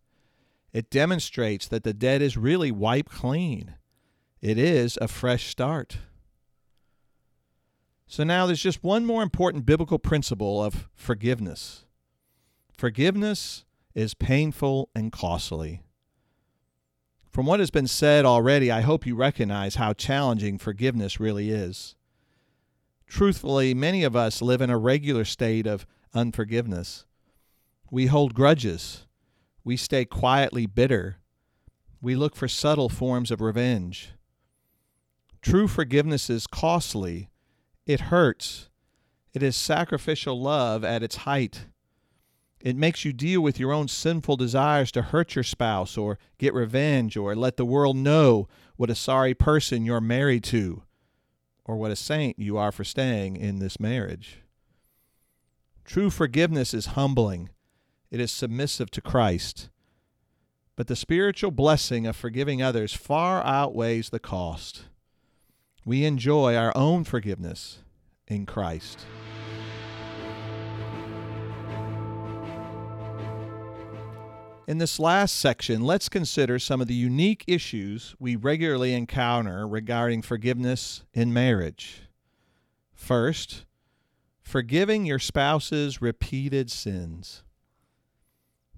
It 0.73 0.89
demonstrates 0.89 1.67
that 1.67 1.83
the 1.83 1.93
debt 1.93 2.21
is 2.21 2.35
really 2.35 2.71
wiped 2.71 3.11
clean. 3.11 3.75
It 4.41 4.57
is 4.57 4.97
a 4.99 5.07
fresh 5.07 5.47
start. 5.47 5.99
So 8.07 8.23
now 8.23 8.45
there's 8.45 8.61
just 8.61 8.83
one 8.83 9.05
more 9.05 9.23
important 9.23 9.65
biblical 9.65 9.99
principle 9.99 10.63
of 10.63 10.89
forgiveness. 10.93 11.85
Forgiveness 12.75 13.65
is 13.93 14.13
painful 14.13 14.89
and 14.95 15.11
costly. 15.11 15.83
From 17.29 17.45
what 17.45 17.59
has 17.59 17.71
been 17.71 17.87
said 17.87 18.25
already, 18.25 18.69
I 18.69 18.81
hope 18.81 19.05
you 19.05 19.15
recognize 19.15 19.75
how 19.75 19.93
challenging 19.93 20.57
forgiveness 20.57 21.19
really 21.19 21.49
is. 21.49 21.95
Truthfully, 23.07 23.73
many 23.73 24.03
of 24.03 24.15
us 24.15 24.41
live 24.41 24.61
in 24.61 24.69
a 24.69 24.77
regular 24.77 25.25
state 25.25 25.65
of 25.65 25.85
unforgiveness. 26.13 27.05
We 27.89 28.07
hold 28.07 28.33
grudges. 28.33 29.05
We 29.63 29.77
stay 29.77 30.05
quietly 30.05 30.65
bitter. 30.65 31.17
We 32.01 32.15
look 32.15 32.35
for 32.35 32.47
subtle 32.47 32.89
forms 32.89 33.31
of 33.31 33.41
revenge. 33.41 34.11
True 35.41 35.67
forgiveness 35.67 36.29
is 36.29 36.47
costly. 36.47 37.29
It 37.85 38.01
hurts. 38.01 38.69
It 39.33 39.41
is 39.41 39.55
sacrificial 39.55 40.39
love 40.39 40.83
at 40.83 41.03
its 41.03 41.17
height. 41.17 41.65
It 42.59 42.77
makes 42.77 43.03
you 43.03 43.11
deal 43.11 43.41
with 43.41 43.59
your 43.59 43.73
own 43.73 43.89
sinful 43.89 44.37
desires 44.37 44.91
to 44.93 45.01
hurt 45.01 45.35
your 45.35 45.43
spouse 45.43 45.97
or 45.97 46.17
get 46.37 46.53
revenge 46.53 47.17
or 47.17 47.35
let 47.35 47.57
the 47.57 47.65
world 47.65 47.97
know 47.97 48.47
what 48.77 48.89
a 48.89 48.95
sorry 48.95 49.33
person 49.33 49.83
you're 49.83 49.99
married 49.99 50.43
to 50.45 50.83
or 51.65 51.75
what 51.75 51.91
a 51.91 51.95
saint 51.95 52.39
you 52.39 52.57
are 52.57 52.71
for 52.71 52.83
staying 52.83 53.35
in 53.35 53.59
this 53.59 53.79
marriage. 53.79 54.43
True 55.83 56.09
forgiveness 56.09 56.73
is 56.73 56.87
humbling, 56.87 57.49
it 58.13 58.19
is 58.19 58.31
submissive 58.31 58.91
to 58.91 59.01
Christ. 59.01 59.69
But 60.75 60.85
the 60.85 60.95
spiritual 60.95 61.49
blessing 61.49 62.05
of 62.05 62.15
forgiving 62.15 62.61
others 62.61 62.93
far 62.93 63.43
outweighs 63.43 64.11
the 64.11 64.19
cost. 64.19 64.83
We 65.83 66.05
enjoy 66.05 66.55
our 66.55 66.71
own 66.77 67.05
forgiveness 67.05 67.79
in 68.27 68.45
Christ. 68.45 68.99
In 74.67 74.77
this 74.77 74.99
last 74.99 75.35
section, 75.35 75.81
let's 75.81 76.07
consider 76.07 76.59
some 76.59 76.81
of 76.81 76.87
the 76.87 76.93
unique 76.93 77.43
issues 77.47 78.15
we 78.19 78.35
regularly 78.35 78.93
encounter 78.93 79.67
regarding 79.67 80.21
forgiveness 80.21 81.03
in 81.15 81.33
marriage. 81.33 82.03
First, 82.93 83.65
forgiving 84.43 85.07
your 85.07 85.17
spouse's 85.17 85.99
repeated 85.99 86.69
sins. 86.69 87.41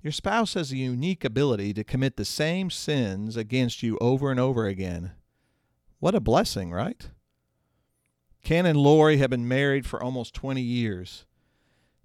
Your 0.05 0.11
spouse 0.11 0.53
has 0.53 0.71
a 0.71 0.77
unique 0.77 1.25
ability 1.25 1.73
to 1.73 1.83
commit 1.83 2.15
the 2.15 2.25
same 2.25 2.69
sins 2.69 3.35
against 3.35 3.81
you 3.81 3.97
over 3.99 4.29
and 4.29 4.39
over 4.39 4.67
again. 4.67 5.13
What 5.97 6.13
a 6.13 6.19
blessing, 6.19 6.71
right? 6.71 7.09
Ken 8.43 8.67
and 8.67 8.77
Lori 8.77 9.17
have 9.17 9.31
been 9.31 9.47
married 9.47 9.87
for 9.87 10.03
almost 10.03 10.35
20 10.35 10.61
years. 10.61 11.25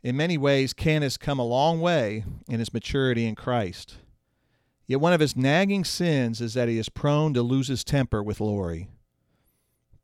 In 0.03 0.17
many 0.17 0.39
ways, 0.39 0.73
Ken 0.73 1.03
has 1.03 1.19
come 1.19 1.39
a 1.39 1.45
long 1.45 1.83
way 1.83 2.25
in 2.49 2.59
his 2.59 2.73
maturity 2.73 3.27
in 3.27 3.35
Christ. 3.35 3.99
Yet 4.87 5.03
one 5.03 5.13
of 5.13 5.21
his 5.21 5.37
nagging 5.37 5.85
sins 5.85 6.41
is 6.41 6.55
that 6.55 6.71
he 6.71 6.79
is 6.79 6.89
prone 6.89 7.35
to 7.35 7.43
lose 7.43 7.69
his 7.69 7.85
temper 7.85 8.23
with 8.23 8.41
Lori. 8.41 8.89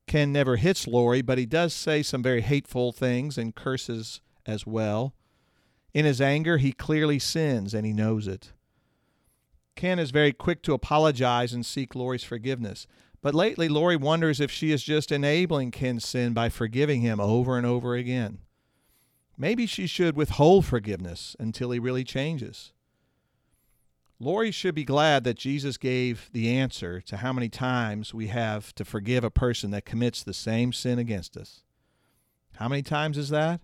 Ken 0.07 0.35
never 0.35 0.57
hits 0.57 0.87
Lori, 0.87 1.23
but 1.23 1.39
he 1.39 1.47
does 1.47 1.73
say 1.73 2.03
some 2.03 2.23
very 2.23 2.43
hateful 2.43 2.93
things 2.93 3.39
and 3.39 3.55
curses 3.55 4.21
as 4.45 4.67
well. 4.67 5.15
In 5.97 6.05
his 6.05 6.21
anger, 6.21 6.59
he 6.59 6.73
clearly 6.73 7.19
sins 7.19 7.73
and 7.73 7.87
he 7.87 7.95
knows 7.95 8.29
it. 8.29 8.53
Ken 9.77 9.99
is 9.99 10.11
very 10.11 10.31
quick 10.31 10.63
to 10.65 10.75
apologize 10.75 11.55
and 11.55 11.65
seek 11.65 11.95
Lori's 11.95 12.23
forgiveness. 12.23 12.87
But 13.23 13.35
lately, 13.35 13.67
Lori 13.67 13.97
wonders 13.97 14.39
if 14.39 14.51
she 14.51 14.73
is 14.73 14.83
just 14.83 15.11
enabling 15.11 15.71
Ken's 15.71 16.07
sin 16.07 16.35
by 16.35 16.51
forgiving 16.51 17.01
him 17.01 17.19
over 17.19 17.57
and 17.57 17.65
over 17.65 17.95
again. 17.95 18.41
Maybe 19.39 19.65
she 19.65 19.87
should 19.87 20.19
withhold 20.19 20.67
forgiveness 20.67 21.35
until 21.41 21.71
he 21.71 21.79
really 21.79 22.05
changes. 22.05 22.75
Lori 24.21 24.51
should 24.51 24.75
be 24.75 24.85
glad 24.85 25.25
that 25.25 25.39
Jesus 25.39 25.79
gave 25.79 26.29
the 26.35 26.51
answer 26.51 27.01
to 27.01 27.17
how 27.17 27.33
many 27.33 27.49
times 27.49 28.13
we 28.13 28.27
have 28.27 28.75
to 28.75 28.85
forgive 28.85 29.25
a 29.25 29.31
person 29.31 29.71
that 29.71 29.87
commits 29.87 30.23
the 30.23 30.35
same 30.35 30.75
sin 30.75 30.99
against 30.99 31.39
us. 31.39 31.63
How 32.57 32.69
many 32.69 32.83
times 32.83 33.17
is 33.17 33.31
that? 33.31 33.63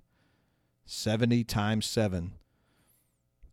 70 0.92 1.44
times 1.44 1.86
7. 1.86 2.34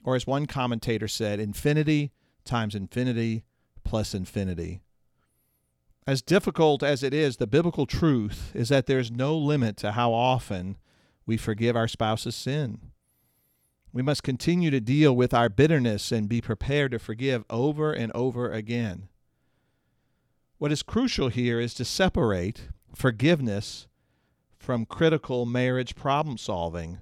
Or 0.04 0.16
as 0.16 0.28
one 0.28 0.46
commentator 0.46 1.08
said, 1.08 1.40
infinity 1.40 2.12
times 2.44 2.76
infinity 2.76 3.44
plus 3.84 4.14
infinity. 4.14 4.82
As 6.06 6.22
difficult 6.22 6.84
as 6.84 7.02
it 7.02 7.14
is, 7.14 7.38
the 7.38 7.48
biblical 7.48 7.86
truth 7.86 8.52
is 8.54 8.70
that 8.70 8.88
there's 8.88 9.10
no 9.10 9.38
limit 9.38 9.78
to 9.78 9.94
how 9.94 10.12
often 10.12 10.78
we 11.26 11.38
forgive 11.38 11.76
our 11.76 11.88
spouse's 11.88 12.36
sin. 12.36 12.92
We 13.94 14.02
must 14.02 14.22
continue 14.22 14.70
to 14.72 14.82
deal 14.82 15.16
with 15.16 15.34
our 15.34 15.50
bitterness 15.50 16.12
and 16.12 16.28
be 16.28 16.42
prepared 16.42 16.92
to 16.92 17.00
forgive 17.00 17.46
over 17.50 17.94
and 17.94 18.12
over 18.14 18.52
again. 18.52 19.08
What 20.58 20.72
is 20.72 20.84
crucial 20.84 21.30
here 21.30 21.60
is 21.60 21.74
to 21.76 21.86
separate 21.86 22.68
forgiveness 22.94 23.88
from 24.58 24.86
critical 24.86 25.46
marriage 25.46 25.96
problem 25.96 26.38
solving. 26.38 27.00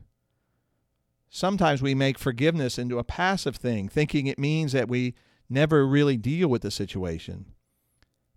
Sometimes 1.29 1.81
we 1.81 1.93
make 1.93 2.17
forgiveness 2.17 2.77
into 2.77 2.99
a 2.99 3.03
passive 3.03 3.57
thing, 3.57 3.89
thinking 3.89 4.27
it 4.27 4.39
means 4.39 4.71
that 4.71 4.87
we 4.87 5.13
never 5.49 5.85
really 5.85 6.17
deal 6.17 6.47
with 6.47 6.61
the 6.61 6.71
situation. 6.71 7.45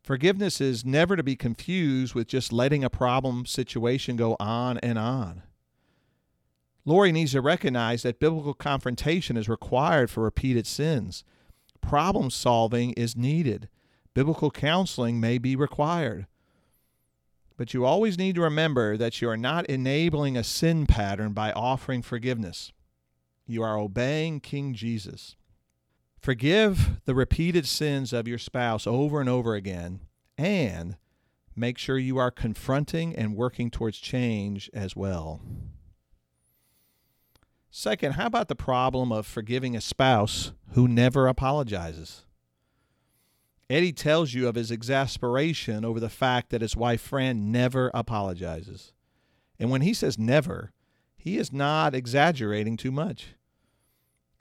Forgiveness 0.03 0.61
is 0.61 0.85
never 0.85 1.16
to 1.16 1.22
be 1.22 1.37
confused 1.37 2.14
with 2.14 2.26
just 2.26 2.53
letting 2.53 2.83
a 2.83 2.90
problem 2.90 3.46
situation 3.46 4.16
go 4.16 4.37
on 4.40 4.79
and 4.79 4.98
on. 4.98 5.42
Lori 6.85 7.12
needs 7.12 7.33
to 7.33 7.40
recognize 7.40 8.03
that 8.03 8.18
biblical 8.18 8.55
confrontation 8.55 9.37
is 9.37 9.48
required 9.48 10.11
for 10.11 10.22
repeated 10.22 10.66
sins. 10.66 11.24
Problem 11.81 12.31
solving 12.31 12.92
is 12.92 13.16
needed. 13.16 13.68
Biblical 14.14 14.50
counseling 14.50 15.20
may 15.20 15.38
be 15.38 15.55
required. 15.55 16.26
But 17.57 17.74
you 17.74 17.85
always 17.85 18.16
need 18.16 18.35
to 18.37 18.40
remember 18.40 18.96
that 18.96 19.20
you 19.20 19.29
are 19.29 19.37
not 19.37 19.66
enabling 19.66 20.37
a 20.37 20.42
sin 20.42 20.87
pattern 20.87 21.33
by 21.33 21.53
offering 21.53 22.00
forgiveness. 22.00 22.72
You 23.50 23.64
are 23.64 23.76
obeying 23.76 24.38
King 24.38 24.74
Jesus. 24.74 25.34
Forgive 26.20 27.00
the 27.04 27.16
repeated 27.16 27.66
sins 27.66 28.12
of 28.12 28.28
your 28.28 28.38
spouse 28.38 28.86
over 28.86 29.18
and 29.18 29.28
over 29.28 29.56
again, 29.56 30.02
and 30.38 30.96
make 31.56 31.76
sure 31.76 31.98
you 31.98 32.16
are 32.16 32.30
confronting 32.30 33.16
and 33.16 33.34
working 33.34 33.68
towards 33.68 33.98
change 33.98 34.70
as 34.72 34.94
well. 34.94 35.40
Second, 37.72 38.12
how 38.12 38.26
about 38.26 38.46
the 38.46 38.54
problem 38.54 39.10
of 39.10 39.26
forgiving 39.26 39.74
a 39.74 39.80
spouse 39.80 40.52
who 40.74 40.86
never 40.86 41.26
apologizes? 41.26 42.26
Eddie 43.68 43.92
tells 43.92 44.32
you 44.32 44.46
of 44.46 44.54
his 44.54 44.70
exasperation 44.70 45.84
over 45.84 45.98
the 45.98 46.08
fact 46.08 46.50
that 46.50 46.62
his 46.62 46.76
wife 46.76 47.00
Fran 47.00 47.50
never 47.50 47.90
apologizes. 47.94 48.92
And 49.58 49.72
when 49.72 49.80
he 49.80 49.92
says 49.92 50.20
never, 50.20 50.70
he 51.16 51.36
is 51.36 51.52
not 51.52 51.96
exaggerating 51.96 52.76
too 52.76 52.92
much. 52.92 53.34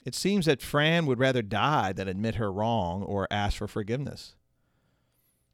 It 0.04 0.14
seems 0.14 0.46
that 0.46 0.62
Fran 0.62 1.06
would 1.06 1.18
rather 1.18 1.42
die 1.42 1.92
than 1.92 2.08
admit 2.08 2.36
her 2.36 2.52
wrong 2.52 3.02
or 3.02 3.28
ask 3.30 3.58
for 3.58 3.68
forgiveness. 3.68 4.34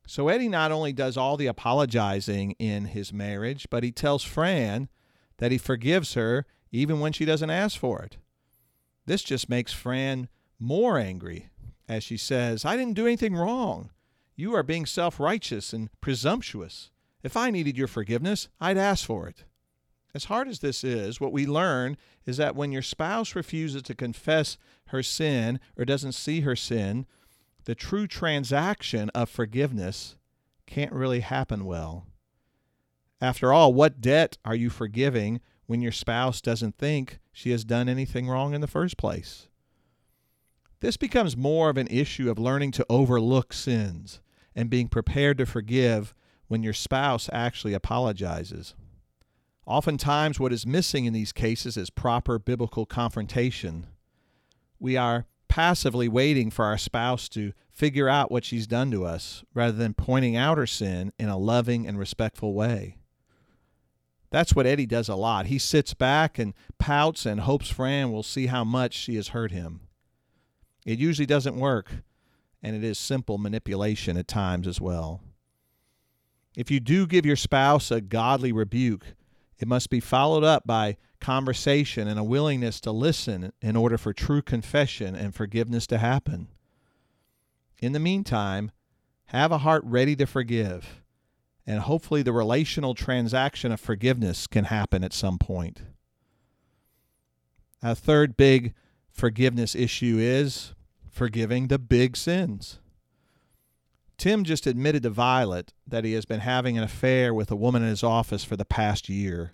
So 0.06 0.28
Eddie 0.28 0.48
not 0.48 0.70
only 0.70 0.92
does 0.92 1.16
all 1.16 1.36
the 1.36 1.48
apologizing 1.48 2.52
in 2.58 2.86
his 2.86 3.12
marriage, 3.12 3.66
but 3.70 3.82
he 3.82 3.90
tells 3.90 4.22
Fran 4.22 4.88
that 5.38 5.50
he 5.50 5.58
forgives 5.58 6.14
her 6.14 6.46
even 6.70 7.00
when 7.00 7.12
she 7.12 7.24
doesn't 7.24 7.50
ask 7.50 7.78
for 7.78 8.02
it. 8.02 8.18
This 9.04 9.22
just 9.22 9.48
makes 9.48 9.72
Fran 9.72 10.28
more 10.58 10.98
angry 10.98 11.50
as 11.88 12.02
she 12.02 12.16
says, 12.16 12.64
I 12.64 12.76
didn't 12.76 12.94
do 12.94 13.06
anything 13.06 13.34
wrong. 13.34 13.90
You 14.34 14.54
are 14.54 14.62
being 14.62 14.86
self 14.86 15.18
righteous 15.20 15.72
and 15.72 15.88
presumptuous. 16.00 16.90
If 17.22 17.36
I 17.36 17.50
needed 17.50 17.76
your 17.76 17.88
forgiveness, 17.88 18.48
I'd 18.60 18.76
ask 18.76 19.04
for 19.04 19.28
it. 19.28 19.44
As 20.16 20.24
hard 20.24 20.48
as 20.48 20.60
this 20.60 20.82
is, 20.82 21.20
what 21.20 21.30
we 21.30 21.44
learn 21.44 21.98
is 22.24 22.38
that 22.38 22.56
when 22.56 22.72
your 22.72 22.80
spouse 22.80 23.36
refuses 23.36 23.82
to 23.82 23.94
confess 23.94 24.56
her 24.86 25.02
sin 25.02 25.60
or 25.76 25.84
doesn't 25.84 26.12
see 26.12 26.40
her 26.40 26.56
sin, 26.56 27.04
the 27.66 27.74
true 27.74 28.06
transaction 28.06 29.10
of 29.10 29.28
forgiveness 29.28 30.16
can't 30.64 30.94
really 30.94 31.20
happen 31.20 31.66
well. 31.66 32.06
After 33.20 33.52
all, 33.52 33.74
what 33.74 34.00
debt 34.00 34.38
are 34.42 34.54
you 34.54 34.70
forgiving 34.70 35.42
when 35.66 35.82
your 35.82 35.92
spouse 35.92 36.40
doesn't 36.40 36.78
think 36.78 37.18
she 37.30 37.50
has 37.50 37.62
done 37.62 37.86
anything 37.86 38.26
wrong 38.26 38.54
in 38.54 38.62
the 38.62 38.66
first 38.66 38.96
place? 38.96 39.48
This 40.80 40.96
becomes 40.96 41.36
more 41.36 41.68
of 41.68 41.76
an 41.76 41.88
issue 41.88 42.30
of 42.30 42.38
learning 42.38 42.70
to 42.70 42.86
overlook 42.88 43.52
sins 43.52 44.22
and 44.54 44.70
being 44.70 44.88
prepared 44.88 45.36
to 45.36 45.44
forgive 45.44 46.14
when 46.48 46.62
your 46.62 46.72
spouse 46.72 47.28
actually 47.34 47.74
apologizes. 47.74 48.74
Oftentimes, 49.66 50.38
what 50.38 50.52
is 50.52 50.64
missing 50.64 51.06
in 51.06 51.12
these 51.12 51.32
cases 51.32 51.76
is 51.76 51.90
proper 51.90 52.38
biblical 52.38 52.86
confrontation. 52.86 53.88
We 54.78 54.96
are 54.96 55.26
passively 55.48 56.08
waiting 56.08 56.50
for 56.50 56.64
our 56.64 56.78
spouse 56.78 57.28
to 57.30 57.52
figure 57.72 58.08
out 58.08 58.30
what 58.30 58.44
she's 58.44 58.66
done 58.66 58.90
to 58.92 59.04
us 59.04 59.44
rather 59.54 59.76
than 59.76 59.92
pointing 59.92 60.36
out 60.36 60.56
her 60.56 60.66
sin 60.66 61.12
in 61.18 61.28
a 61.28 61.36
loving 61.36 61.86
and 61.86 61.98
respectful 61.98 62.54
way. 62.54 62.98
That's 64.30 64.54
what 64.54 64.66
Eddie 64.66 64.86
does 64.86 65.08
a 65.08 65.14
lot. 65.14 65.46
He 65.46 65.58
sits 65.58 65.94
back 65.94 66.38
and 66.38 66.54
pouts 66.78 67.26
and 67.26 67.40
hopes 67.40 67.68
Fran 67.68 68.12
will 68.12 68.22
see 68.22 68.46
how 68.46 68.64
much 68.64 68.94
she 68.94 69.16
has 69.16 69.28
hurt 69.28 69.50
him. 69.50 69.80
It 70.84 70.98
usually 70.98 71.26
doesn't 71.26 71.56
work, 71.56 71.90
and 72.62 72.76
it 72.76 72.84
is 72.84 72.98
simple 72.98 73.38
manipulation 73.38 74.16
at 74.16 74.28
times 74.28 74.66
as 74.66 74.80
well. 74.80 75.20
If 76.56 76.70
you 76.70 76.80
do 76.80 77.06
give 77.06 77.26
your 77.26 77.36
spouse 77.36 77.90
a 77.90 78.00
godly 78.00 78.52
rebuke, 78.52 79.06
it 79.58 79.68
must 79.68 79.90
be 79.90 80.00
followed 80.00 80.44
up 80.44 80.66
by 80.66 80.96
conversation 81.20 82.08
and 82.08 82.18
a 82.18 82.24
willingness 82.24 82.80
to 82.80 82.92
listen 82.92 83.52
in 83.62 83.76
order 83.76 83.96
for 83.96 84.12
true 84.12 84.42
confession 84.42 85.14
and 85.14 85.34
forgiveness 85.34 85.86
to 85.86 85.98
happen. 85.98 86.48
In 87.80 87.92
the 87.92 88.00
meantime, 88.00 88.70
have 89.26 89.52
a 89.52 89.58
heart 89.58 89.82
ready 89.84 90.14
to 90.16 90.26
forgive, 90.26 91.02
and 91.66 91.80
hopefully 91.80 92.22
the 92.22 92.32
relational 92.32 92.94
transaction 92.94 93.72
of 93.72 93.80
forgiveness 93.80 94.46
can 94.46 94.64
happen 94.64 95.02
at 95.02 95.12
some 95.12 95.38
point. 95.38 95.82
A 97.82 97.94
third 97.94 98.36
big 98.36 98.74
forgiveness 99.10 99.74
issue 99.74 100.16
is 100.18 100.74
forgiving 101.10 101.68
the 101.68 101.78
big 101.78 102.16
sins. 102.16 102.80
Tim 104.18 104.44
just 104.44 104.66
admitted 104.66 105.02
to 105.02 105.10
Violet 105.10 105.74
that 105.86 106.04
he 106.04 106.14
has 106.14 106.24
been 106.24 106.40
having 106.40 106.78
an 106.78 106.84
affair 106.84 107.34
with 107.34 107.50
a 107.50 107.56
woman 107.56 107.82
in 107.82 107.88
his 107.88 108.02
office 108.02 108.44
for 108.44 108.56
the 108.56 108.64
past 108.64 109.08
year. 109.08 109.52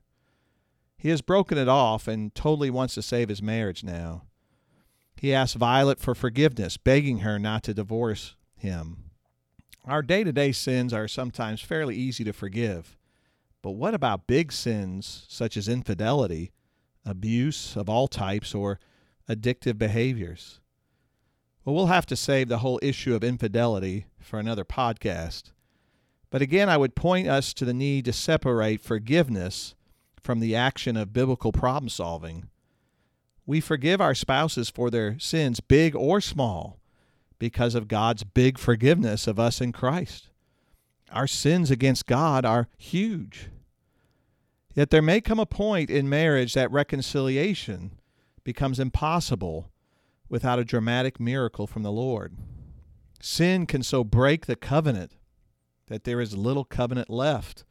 He 0.97 1.09
has 1.09 1.21
broken 1.21 1.59
it 1.59 1.69
off 1.69 2.07
and 2.07 2.33
totally 2.35 2.71
wants 2.71 2.95
to 2.95 3.03
save 3.03 3.29
his 3.29 3.43
marriage 3.43 3.83
now. 3.83 4.23
He 5.17 5.35
asks 5.35 5.55
Violet 5.55 5.99
for 5.99 6.15
forgiveness, 6.15 6.77
begging 6.77 7.19
her 7.19 7.39
not 7.39 7.65
to 7.65 7.75
divorce 7.75 8.37
him. 8.57 9.11
Our 9.85 10.03
day 10.03 10.23
to 10.23 10.33
day 10.33 10.53
sins 10.53 10.93
are 10.93 11.09
sometimes 11.09 11.61
fairly 11.61 11.97
easy 11.97 12.23
to 12.23 12.33
forgive, 12.33 12.97
but 13.63 13.73
what 13.73 13.95
about 13.95 14.29
big 14.29 14.53
sins 14.53 15.27
such 15.29 15.57
as 15.57 15.69
infidelity, 15.69 16.53
abuse 17.05 17.77
of 17.77 17.89
all 17.89 18.07
types, 18.07 18.55
or 18.55 18.79
addictive 19.29 19.79
behaviors? 19.79 20.61
Well, 21.65 21.77
we'll 21.77 21.87
have 21.87 22.07
to 22.07 22.17
save 22.17 22.49
the 22.49 22.59
whole 22.59 22.81
issue 22.83 23.15
of 23.15 23.23
infidelity 23.23 24.07
for 24.19 24.41
another 24.41 24.65
podcast. 24.65 25.53
But 26.31 26.43
again, 26.43 26.69
I 26.69 26.77
would 26.77 26.97
point 26.97 27.29
us 27.29 27.55
to 27.55 27.65
the 27.65 27.75
need 27.75 28.05
to 28.07 28.13
separate 28.13 28.81
forgiveness 28.81 29.75
from 30.23 30.41
the 30.41 30.57
action 30.57 30.97
of 30.97 31.13
biblical 31.13 31.53
problem 31.53 31.89
solving. 31.89 32.49
We 33.47 33.61
forgive 33.61 34.01
our 34.01 34.15
spouses 34.15 34.71
for 34.71 34.91
their 34.91 35.19
sins, 35.19 35.61
big 35.61 35.95
or 35.95 36.21
small, 36.21 36.81
because 37.39 37.75
of 37.75 37.89
God's 37.89 38.25
big 38.25 38.59
forgiveness 38.59 39.27
of 39.27 39.39
us 39.39 39.61
in 39.61 39.73
Christ. 39.73 40.31
Our 41.13 41.27
sins 41.27 41.71
against 41.71 42.07
God 42.07 42.45
are 42.45 42.69
huge. 42.79 43.51
Yet 44.75 44.91
there 44.91 45.03
may 45.03 45.21
come 45.21 45.39
a 45.39 45.47
point 45.47 45.91
in 45.91 46.09
marriage 46.09 46.55
that 46.55 46.71
reconciliation 46.71 47.99
becomes 48.45 48.81
impossible 48.81 49.72
without 50.33 50.59
a 50.59 50.65
dramatic 50.65 51.21
miracle 51.21 51.67
from 51.67 51.83
the 51.83 51.93
Lord. 51.93 52.35
Sin 53.21 53.67
can 53.67 53.83
so 53.83 54.03
break 54.03 54.47
the 54.47 54.57
covenant 54.57 55.13
that 55.89 56.05
there 56.05 56.23
is 56.23 56.35
little 56.35 56.65
covenant 56.65 57.11
left. 57.11 57.65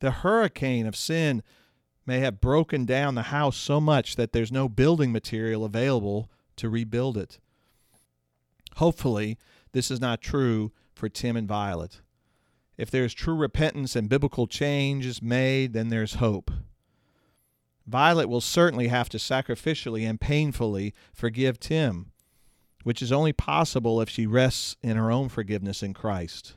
The 0.00 0.10
hurricane 0.10 0.86
of 0.86 0.94
sin 0.94 1.42
may 2.04 2.18
have 2.18 2.42
broken 2.42 2.84
down 2.84 3.14
the 3.14 3.22
house 3.22 3.56
so 3.56 3.80
much 3.80 4.16
that 4.16 4.34
there's 4.34 4.52
no 4.52 4.68
building 4.68 5.12
material 5.12 5.64
available 5.64 6.30
to 6.56 6.68
rebuild 6.68 7.16
it. 7.16 7.38
Hopefully, 8.76 9.38
this 9.72 9.90
is 9.90 9.98
not 9.98 10.20
true 10.20 10.72
for 10.94 11.08
Tim 11.08 11.36
and 11.38 11.48
Violet. 11.48 12.02
If 12.76 12.90
there's 12.90 13.14
true 13.14 13.34
repentance 13.34 13.96
and 13.96 14.10
biblical 14.10 14.46
change 14.46 15.06
is 15.06 15.22
made, 15.22 15.72
then 15.72 15.88
there's 15.88 16.16
hope. 16.16 16.50
Violet 17.88 18.28
will 18.28 18.42
certainly 18.42 18.88
have 18.88 19.08
to 19.08 19.16
sacrificially 19.16 20.06
and 20.06 20.20
painfully 20.20 20.92
forgive 21.14 21.58
Tim, 21.58 22.12
which 22.82 23.00
is 23.00 23.10
only 23.10 23.32
possible 23.32 24.02
if 24.02 24.10
she 24.10 24.26
rests 24.26 24.76
in 24.82 24.98
her 24.98 25.10
own 25.10 25.30
forgiveness 25.30 25.82
in 25.82 25.94
Christ. 25.94 26.56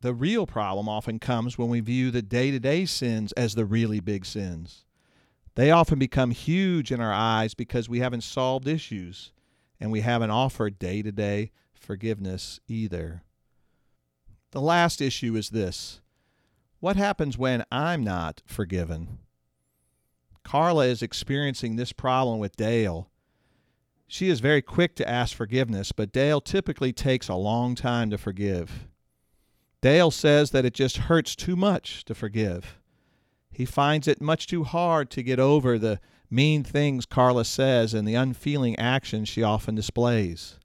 The 0.00 0.14
real 0.14 0.46
problem 0.46 0.88
often 0.88 1.18
comes 1.18 1.58
when 1.58 1.68
we 1.68 1.80
view 1.80 2.12
the 2.12 2.22
day 2.22 2.52
to 2.52 2.60
day 2.60 2.84
sins 2.86 3.32
as 3.32 3.56
the 3.56 3.64
really 3.64 3.98
big 3.98 4.24
sins. 4.24 4.84
They 5.56 5.72
often 5.72 5.98
become 5.98 6.30
huge 6.30 6.92
in 6.92 7.00
our 7.00 7.12
eyes 7.12 7.54
because 7.54 7.88
we 7.88 7.98
haven't 7.98 8.22
solved 8.22 8.68
issues 8.68 9.32
and 9.80 9.90
we 9.90 10.02
haven't 10.02 10.30
offered 10.30 10.78
day 10.78 11.02
to 11.02 11.10
day 11.10 11.50
forgiveness 11.74 12.60
either. 12.68 13.24
The 14.52 14.60
last 14.60 15.00
issue 15.00 15.34
is 15.34 15.50
this 15.50 16.00
What 16.78 16.94
happens 16.94 17.36
when 17.36 17.64
I'm 17.72 18.04
not 18.04 18.42
forgiven? 18.46 19.18
Carla 20.46 20.86
is 20.86 21.02
experiencing 21.02 21.74
this 21.74 21.92
problem 21.92 22.38
with 22.38 22.54
Dale. 22.54 23.10
She 24.06 24.28
is 24.28 24.38
very 24.38 24.62
quick 24.62 24.94
to 24.94 25.08
ask 25.08 25.34
forgiveness, 25.34 25.90
but 25.90 26.12
Dale 26.12 26.40
typically 26.40 26.92
takes 26.92 27.26
a 27.26 27.34
long 27.34 27.74
time 27.74 28.10
to 28.10 28.16
forgive. 28.16 28.86
Dale 29.82 30.12
says 30.12 30.52
that 30.52 30.64
it 30.64 30.72
just 30.72 30.98
hurts 30.98 31.34
too 31.34 31.56
much 31.56 32.04
to 32.04 32.14
forgive. 32.14 32.78
He 33.50 33.64
finds 33.64 34.06
it 34.06 34.20
much 34.20 34.46
too 34.46 34.62
hard 34.62 35.10
to 35.10 35.22
get 35.24 35.40
over 35.40 35.80
the 35.80 35.98
mean 36.30 36.62
things 36.62 37.06
Carla 37.06 37.44
says 37.44 37.92
and 37.92 38.06
the 38.06 38.14
unfeeling 38.14 38.78
actions 38.78 39.28
she 39.28 39.42
often 39.42 39.74
displays. 39.74 40.60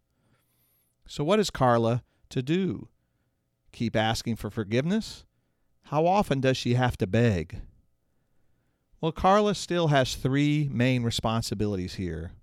So, 1.08 1.24
what 1.24 1.40
is 1.40 1.50
Carla 1.50 2.04
to 2.30 2.44
do? 2.44 2.88
Keep 3.72 3.96
asking 3.96 4.36
for 4.36 4.52
forgiveness? 4.52 5.26
How 5.86 6.06
often 6.06 6.40
does 6.40 6.56
she 6.56 6.76
have 6.76 6.98
to 6.98 7.08
beg? 7.08 7.62
Well, 9.02 9.12
Carla 9.12 9.56
still 9.56 9.88
has 9.88 10.14
three 10.14 10.70
main 10.72 11.02
responsibilities 11.02 11.96
here. 11.96 12.34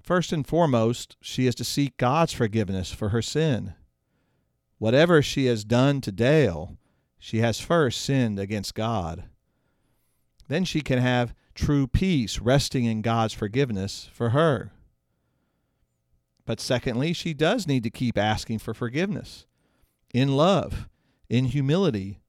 First 0.00 0.32
and 0.32 0.46
foremost, 0.46 1.16
she 1.20 1.48
is 1.48 1.56
to 1.56 1.64
seek 1.64 1.96
God's 1.96 2.32
forgiveness 2.32 2.92
for 2.92 3.08
her 3.08 3.22
sin. 3.22 3.74
Whatever 4.78 5.20
she 5.20 5.46
has 5.46 5.64
done 5.64 6.00
to 6.02 6.12
Dale, 6.12 6.76
she 7.18 7.38
has 7.38 7.60
first 7.60 8.00
sinned 8.00 8.38
against 8.38 8.74
God. 8.74 9.24
Then 10.48 10.64
she 10.64 10.80
can 10.80 10.98
have 10.98 11.34
true 11.54 11.86
peace 11.86 12.38
resting 12.38 12.84
in 12.84 13.02
God's 13.02 13.34
forgiveness 13.34 14.08
for 14.12 14.30
her. 14.30 14.72
But 16.44 16.60
secondly, 16.60 17.12
she 17.12 17.34
does 17.34 17.66
need 17.66 17.82
to 17.84 17.90
keep 17.90 18.16
asking 18.16 18.60
for 18.60 18.74
forgiveness 18.74 19.46
in 20.12 20.36
love, 20.36 20.88
in 21.28 21.46
humility. 21.46 22.21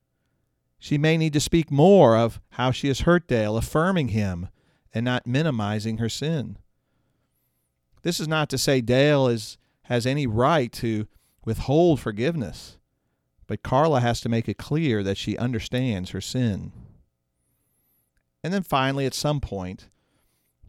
She 0.83 0.97
may 0.97 1.15
need 1.15 1.31
to 1.31 1.39
speak 1.39 1.71
more 1.71 2.17
of 2.17 2.41
how 2.49 2.71
she 2.71 2.89
has 2.89 2.99
hurt 2.99 3.25
Dale, 3.25 3.55
affirming 3.55 4.09
him 4.09 4.49
and 4.93 5.05
not 5.05 5.25
minimizing 5.25 5.97
her 5.99 6.09
sin. 6.09 6.57
This 8.01 8.19
is 8.19 8.27
not 8.27 8.49
to 8.49 8.57
say 8.57 8.81
Dale 8.81 9.29
is, 9.29 9.57
has 9.83 10.05
any 10.05 10.27
right 10.27 10.69
to 10.73 11.07
withhold 11.45 12.01
forgiveness, 12.01 12.79
but 13.47 13.63
Carla 13.63 14.01
has 14.01 14.19
to 14.19 14.27
make 14.27 14.49
it 14.49 14.57
clear 14.57 15.03
that 15.03 15.17
she 15.17 15.37
understands 15.37 16.09
her 16.09 16.19
sin. 16.19 16.73
And 18.43 18.53
then 18.53 18.63
finally, 18.63 19.05
at 19.05 19.13
some 19.13 19.39
point, 19.39 19.87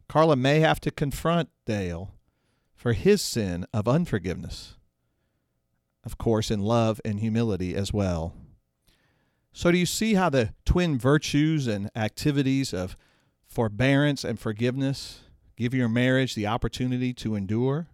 Carla 0.09 0.37
may 0.37 0.61
have 0.61 0.79
to 0.83 0.93
confront 0.93 1.49
Dale 1.67 2.15
for 2.77 2.93
his 2.93 3.21
sin 3.21 3.67
of 3.75 3.89
unforgiveness. 3.89 4.77
Of 6.05 6.19
course, 6.19 6.53
in 6.53 6.61
love 6.61 7.01
and 7.05 7.19
humility 7.19 7.75
as 7.75 7.93
well. 7.93 8.37
So, 9.57 9.71
do 9.71 9.79
you 9.79 9.87
see 9.87 10.15
how 10.15 10.31
the 10.31 10.53
twin 10.65 10.99
virtues 10.99 11.69
and 11.69 11.89
activities 11.95 12.75
of 12.75 12.97
forbearance 13.47 14.25
and 14.25 14.37
forgiveness 14.37 15.21
give 15.57 15.73
your 15.73 15.89
marriage 15.89 16.35
the 16.35 16.49
opportunity 16.49 17.15
to 17.15 17.37
endure? 17.37 17.87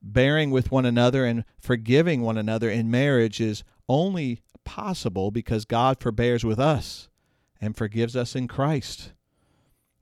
Bearing 0.00 0.50
with 0.50 0.72
one 0.72 0.86
another 0.86 1.26
and 1.26 1.44
forgiving 1.60 2.22
one 2.22 2.38
another 2.38 2.70
in 2.70 2.90
marriage 2.90 3.38
is 3.38 3.64
only 3.86 4.40
possible 4.64 5.30
because 5.30 5.66
God 5.66 6.00
forbears 6.00 6.42
with 6.42 6.58
us 6.58 7.10
and 7.60 7.76
forgives 7.76 8.16
us 8.16 8.34
in 8.34 8.48
Christ. 8.48 9.12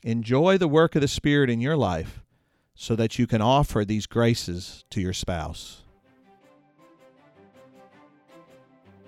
Enjoy 0.05 0.57
the 0.57 0.69
work 0.69 0.95
of 0.95 1.01
the 1.01 1.09
Spirit 1.09 1.51
in 1.51 1.61
your 1.61 1.77
life 1.77 2.23
so 2.77 2.95
that 2.95 3.19
you 3.19 3.27
can 3.27 3.43
offer 3.43 3.85
these 3.85 4.07
graces 4.07 4.85
to 4.91 5.01
your 5.01 5.13
spouse. 5.13 5.84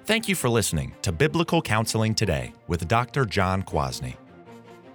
Thank 0.06 0.28
you 0.28 0.36
for 0.36 0.48
listening 0.48 0.94
to 1.02 1.10
Biblical 1.10 1.60
Counseling 1.60 2.14
Today 2.14 2.52
with 2.68 2.86
Dr. 2.86 3.24
John 3.24 3.64
Kwasny. 3.64 4.14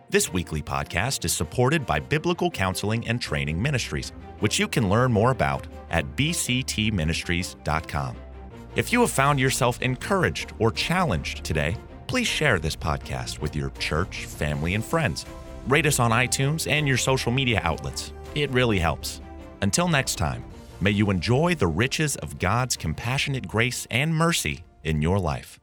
This 0.10 0.32
weekly 0.32 0.62
podcast 0.62 1.26
is 1.26 1.34
supported 1.34 1.86
by 1.86 2.00
Biblical 2.00 2.50
Counseling 2.50 3.06
and 3.06 3.22
Training 3.22 3.62
Ministries, 3.62 4.14
which 4.40 4.58
you 4.58 4.70
can 4.70 4.90
learn 4.90 5.12
more 5.12 5.32
about 5.32 5.68
at 5.90 6.06
bctministries.com. 6.16 8.16
If 8.78 8.94
you 8.94 9.02
have 9.02 9.12
found 9.12 9.38
yourself 9.38 9.82
encouraged 9.82 10.54
or 10.60 10.72
challenged 10.72 11.44
today, 11.44 11.76
please 12.08 12.28
share 12.28 12.58
this 12.58 12.78
podcast 12.78 13.42
with 13.42 13.54
your 13.54 13.72
church, 13.72 14.28
family, 14.28 14.76
and 14.76 14.86
friends. 14.86 15.26
Rate 15.68 15.88
us 15.88 16.00
on 16.00 16.12
iTunes 16.12 16.72
and 16.72 16.88
your 16.88 16.96
social 16.96 17.34
media 17.34 17.60
outlets. 17.66 18.14
It 18.34 18.50
really 18.52 18.80
helps. 18.80 19.20
Until 19.62 19.90
next 19.90 20.16
time, 20.16 20.42
may 20.80 20.92
you 20.92 21.10
enjoy 21.10 21.56
the 21.56 21.68
riches 21.68 22.16
of 22.16 22.40
God's 22.40 22.78
compassionate 22.78 23.46
grace 23.46 23.86
and 23.92 24.16
mercy 24.16 24.64
in 24.84 25.02
your 25.02 25.20
life. 25.20 25.61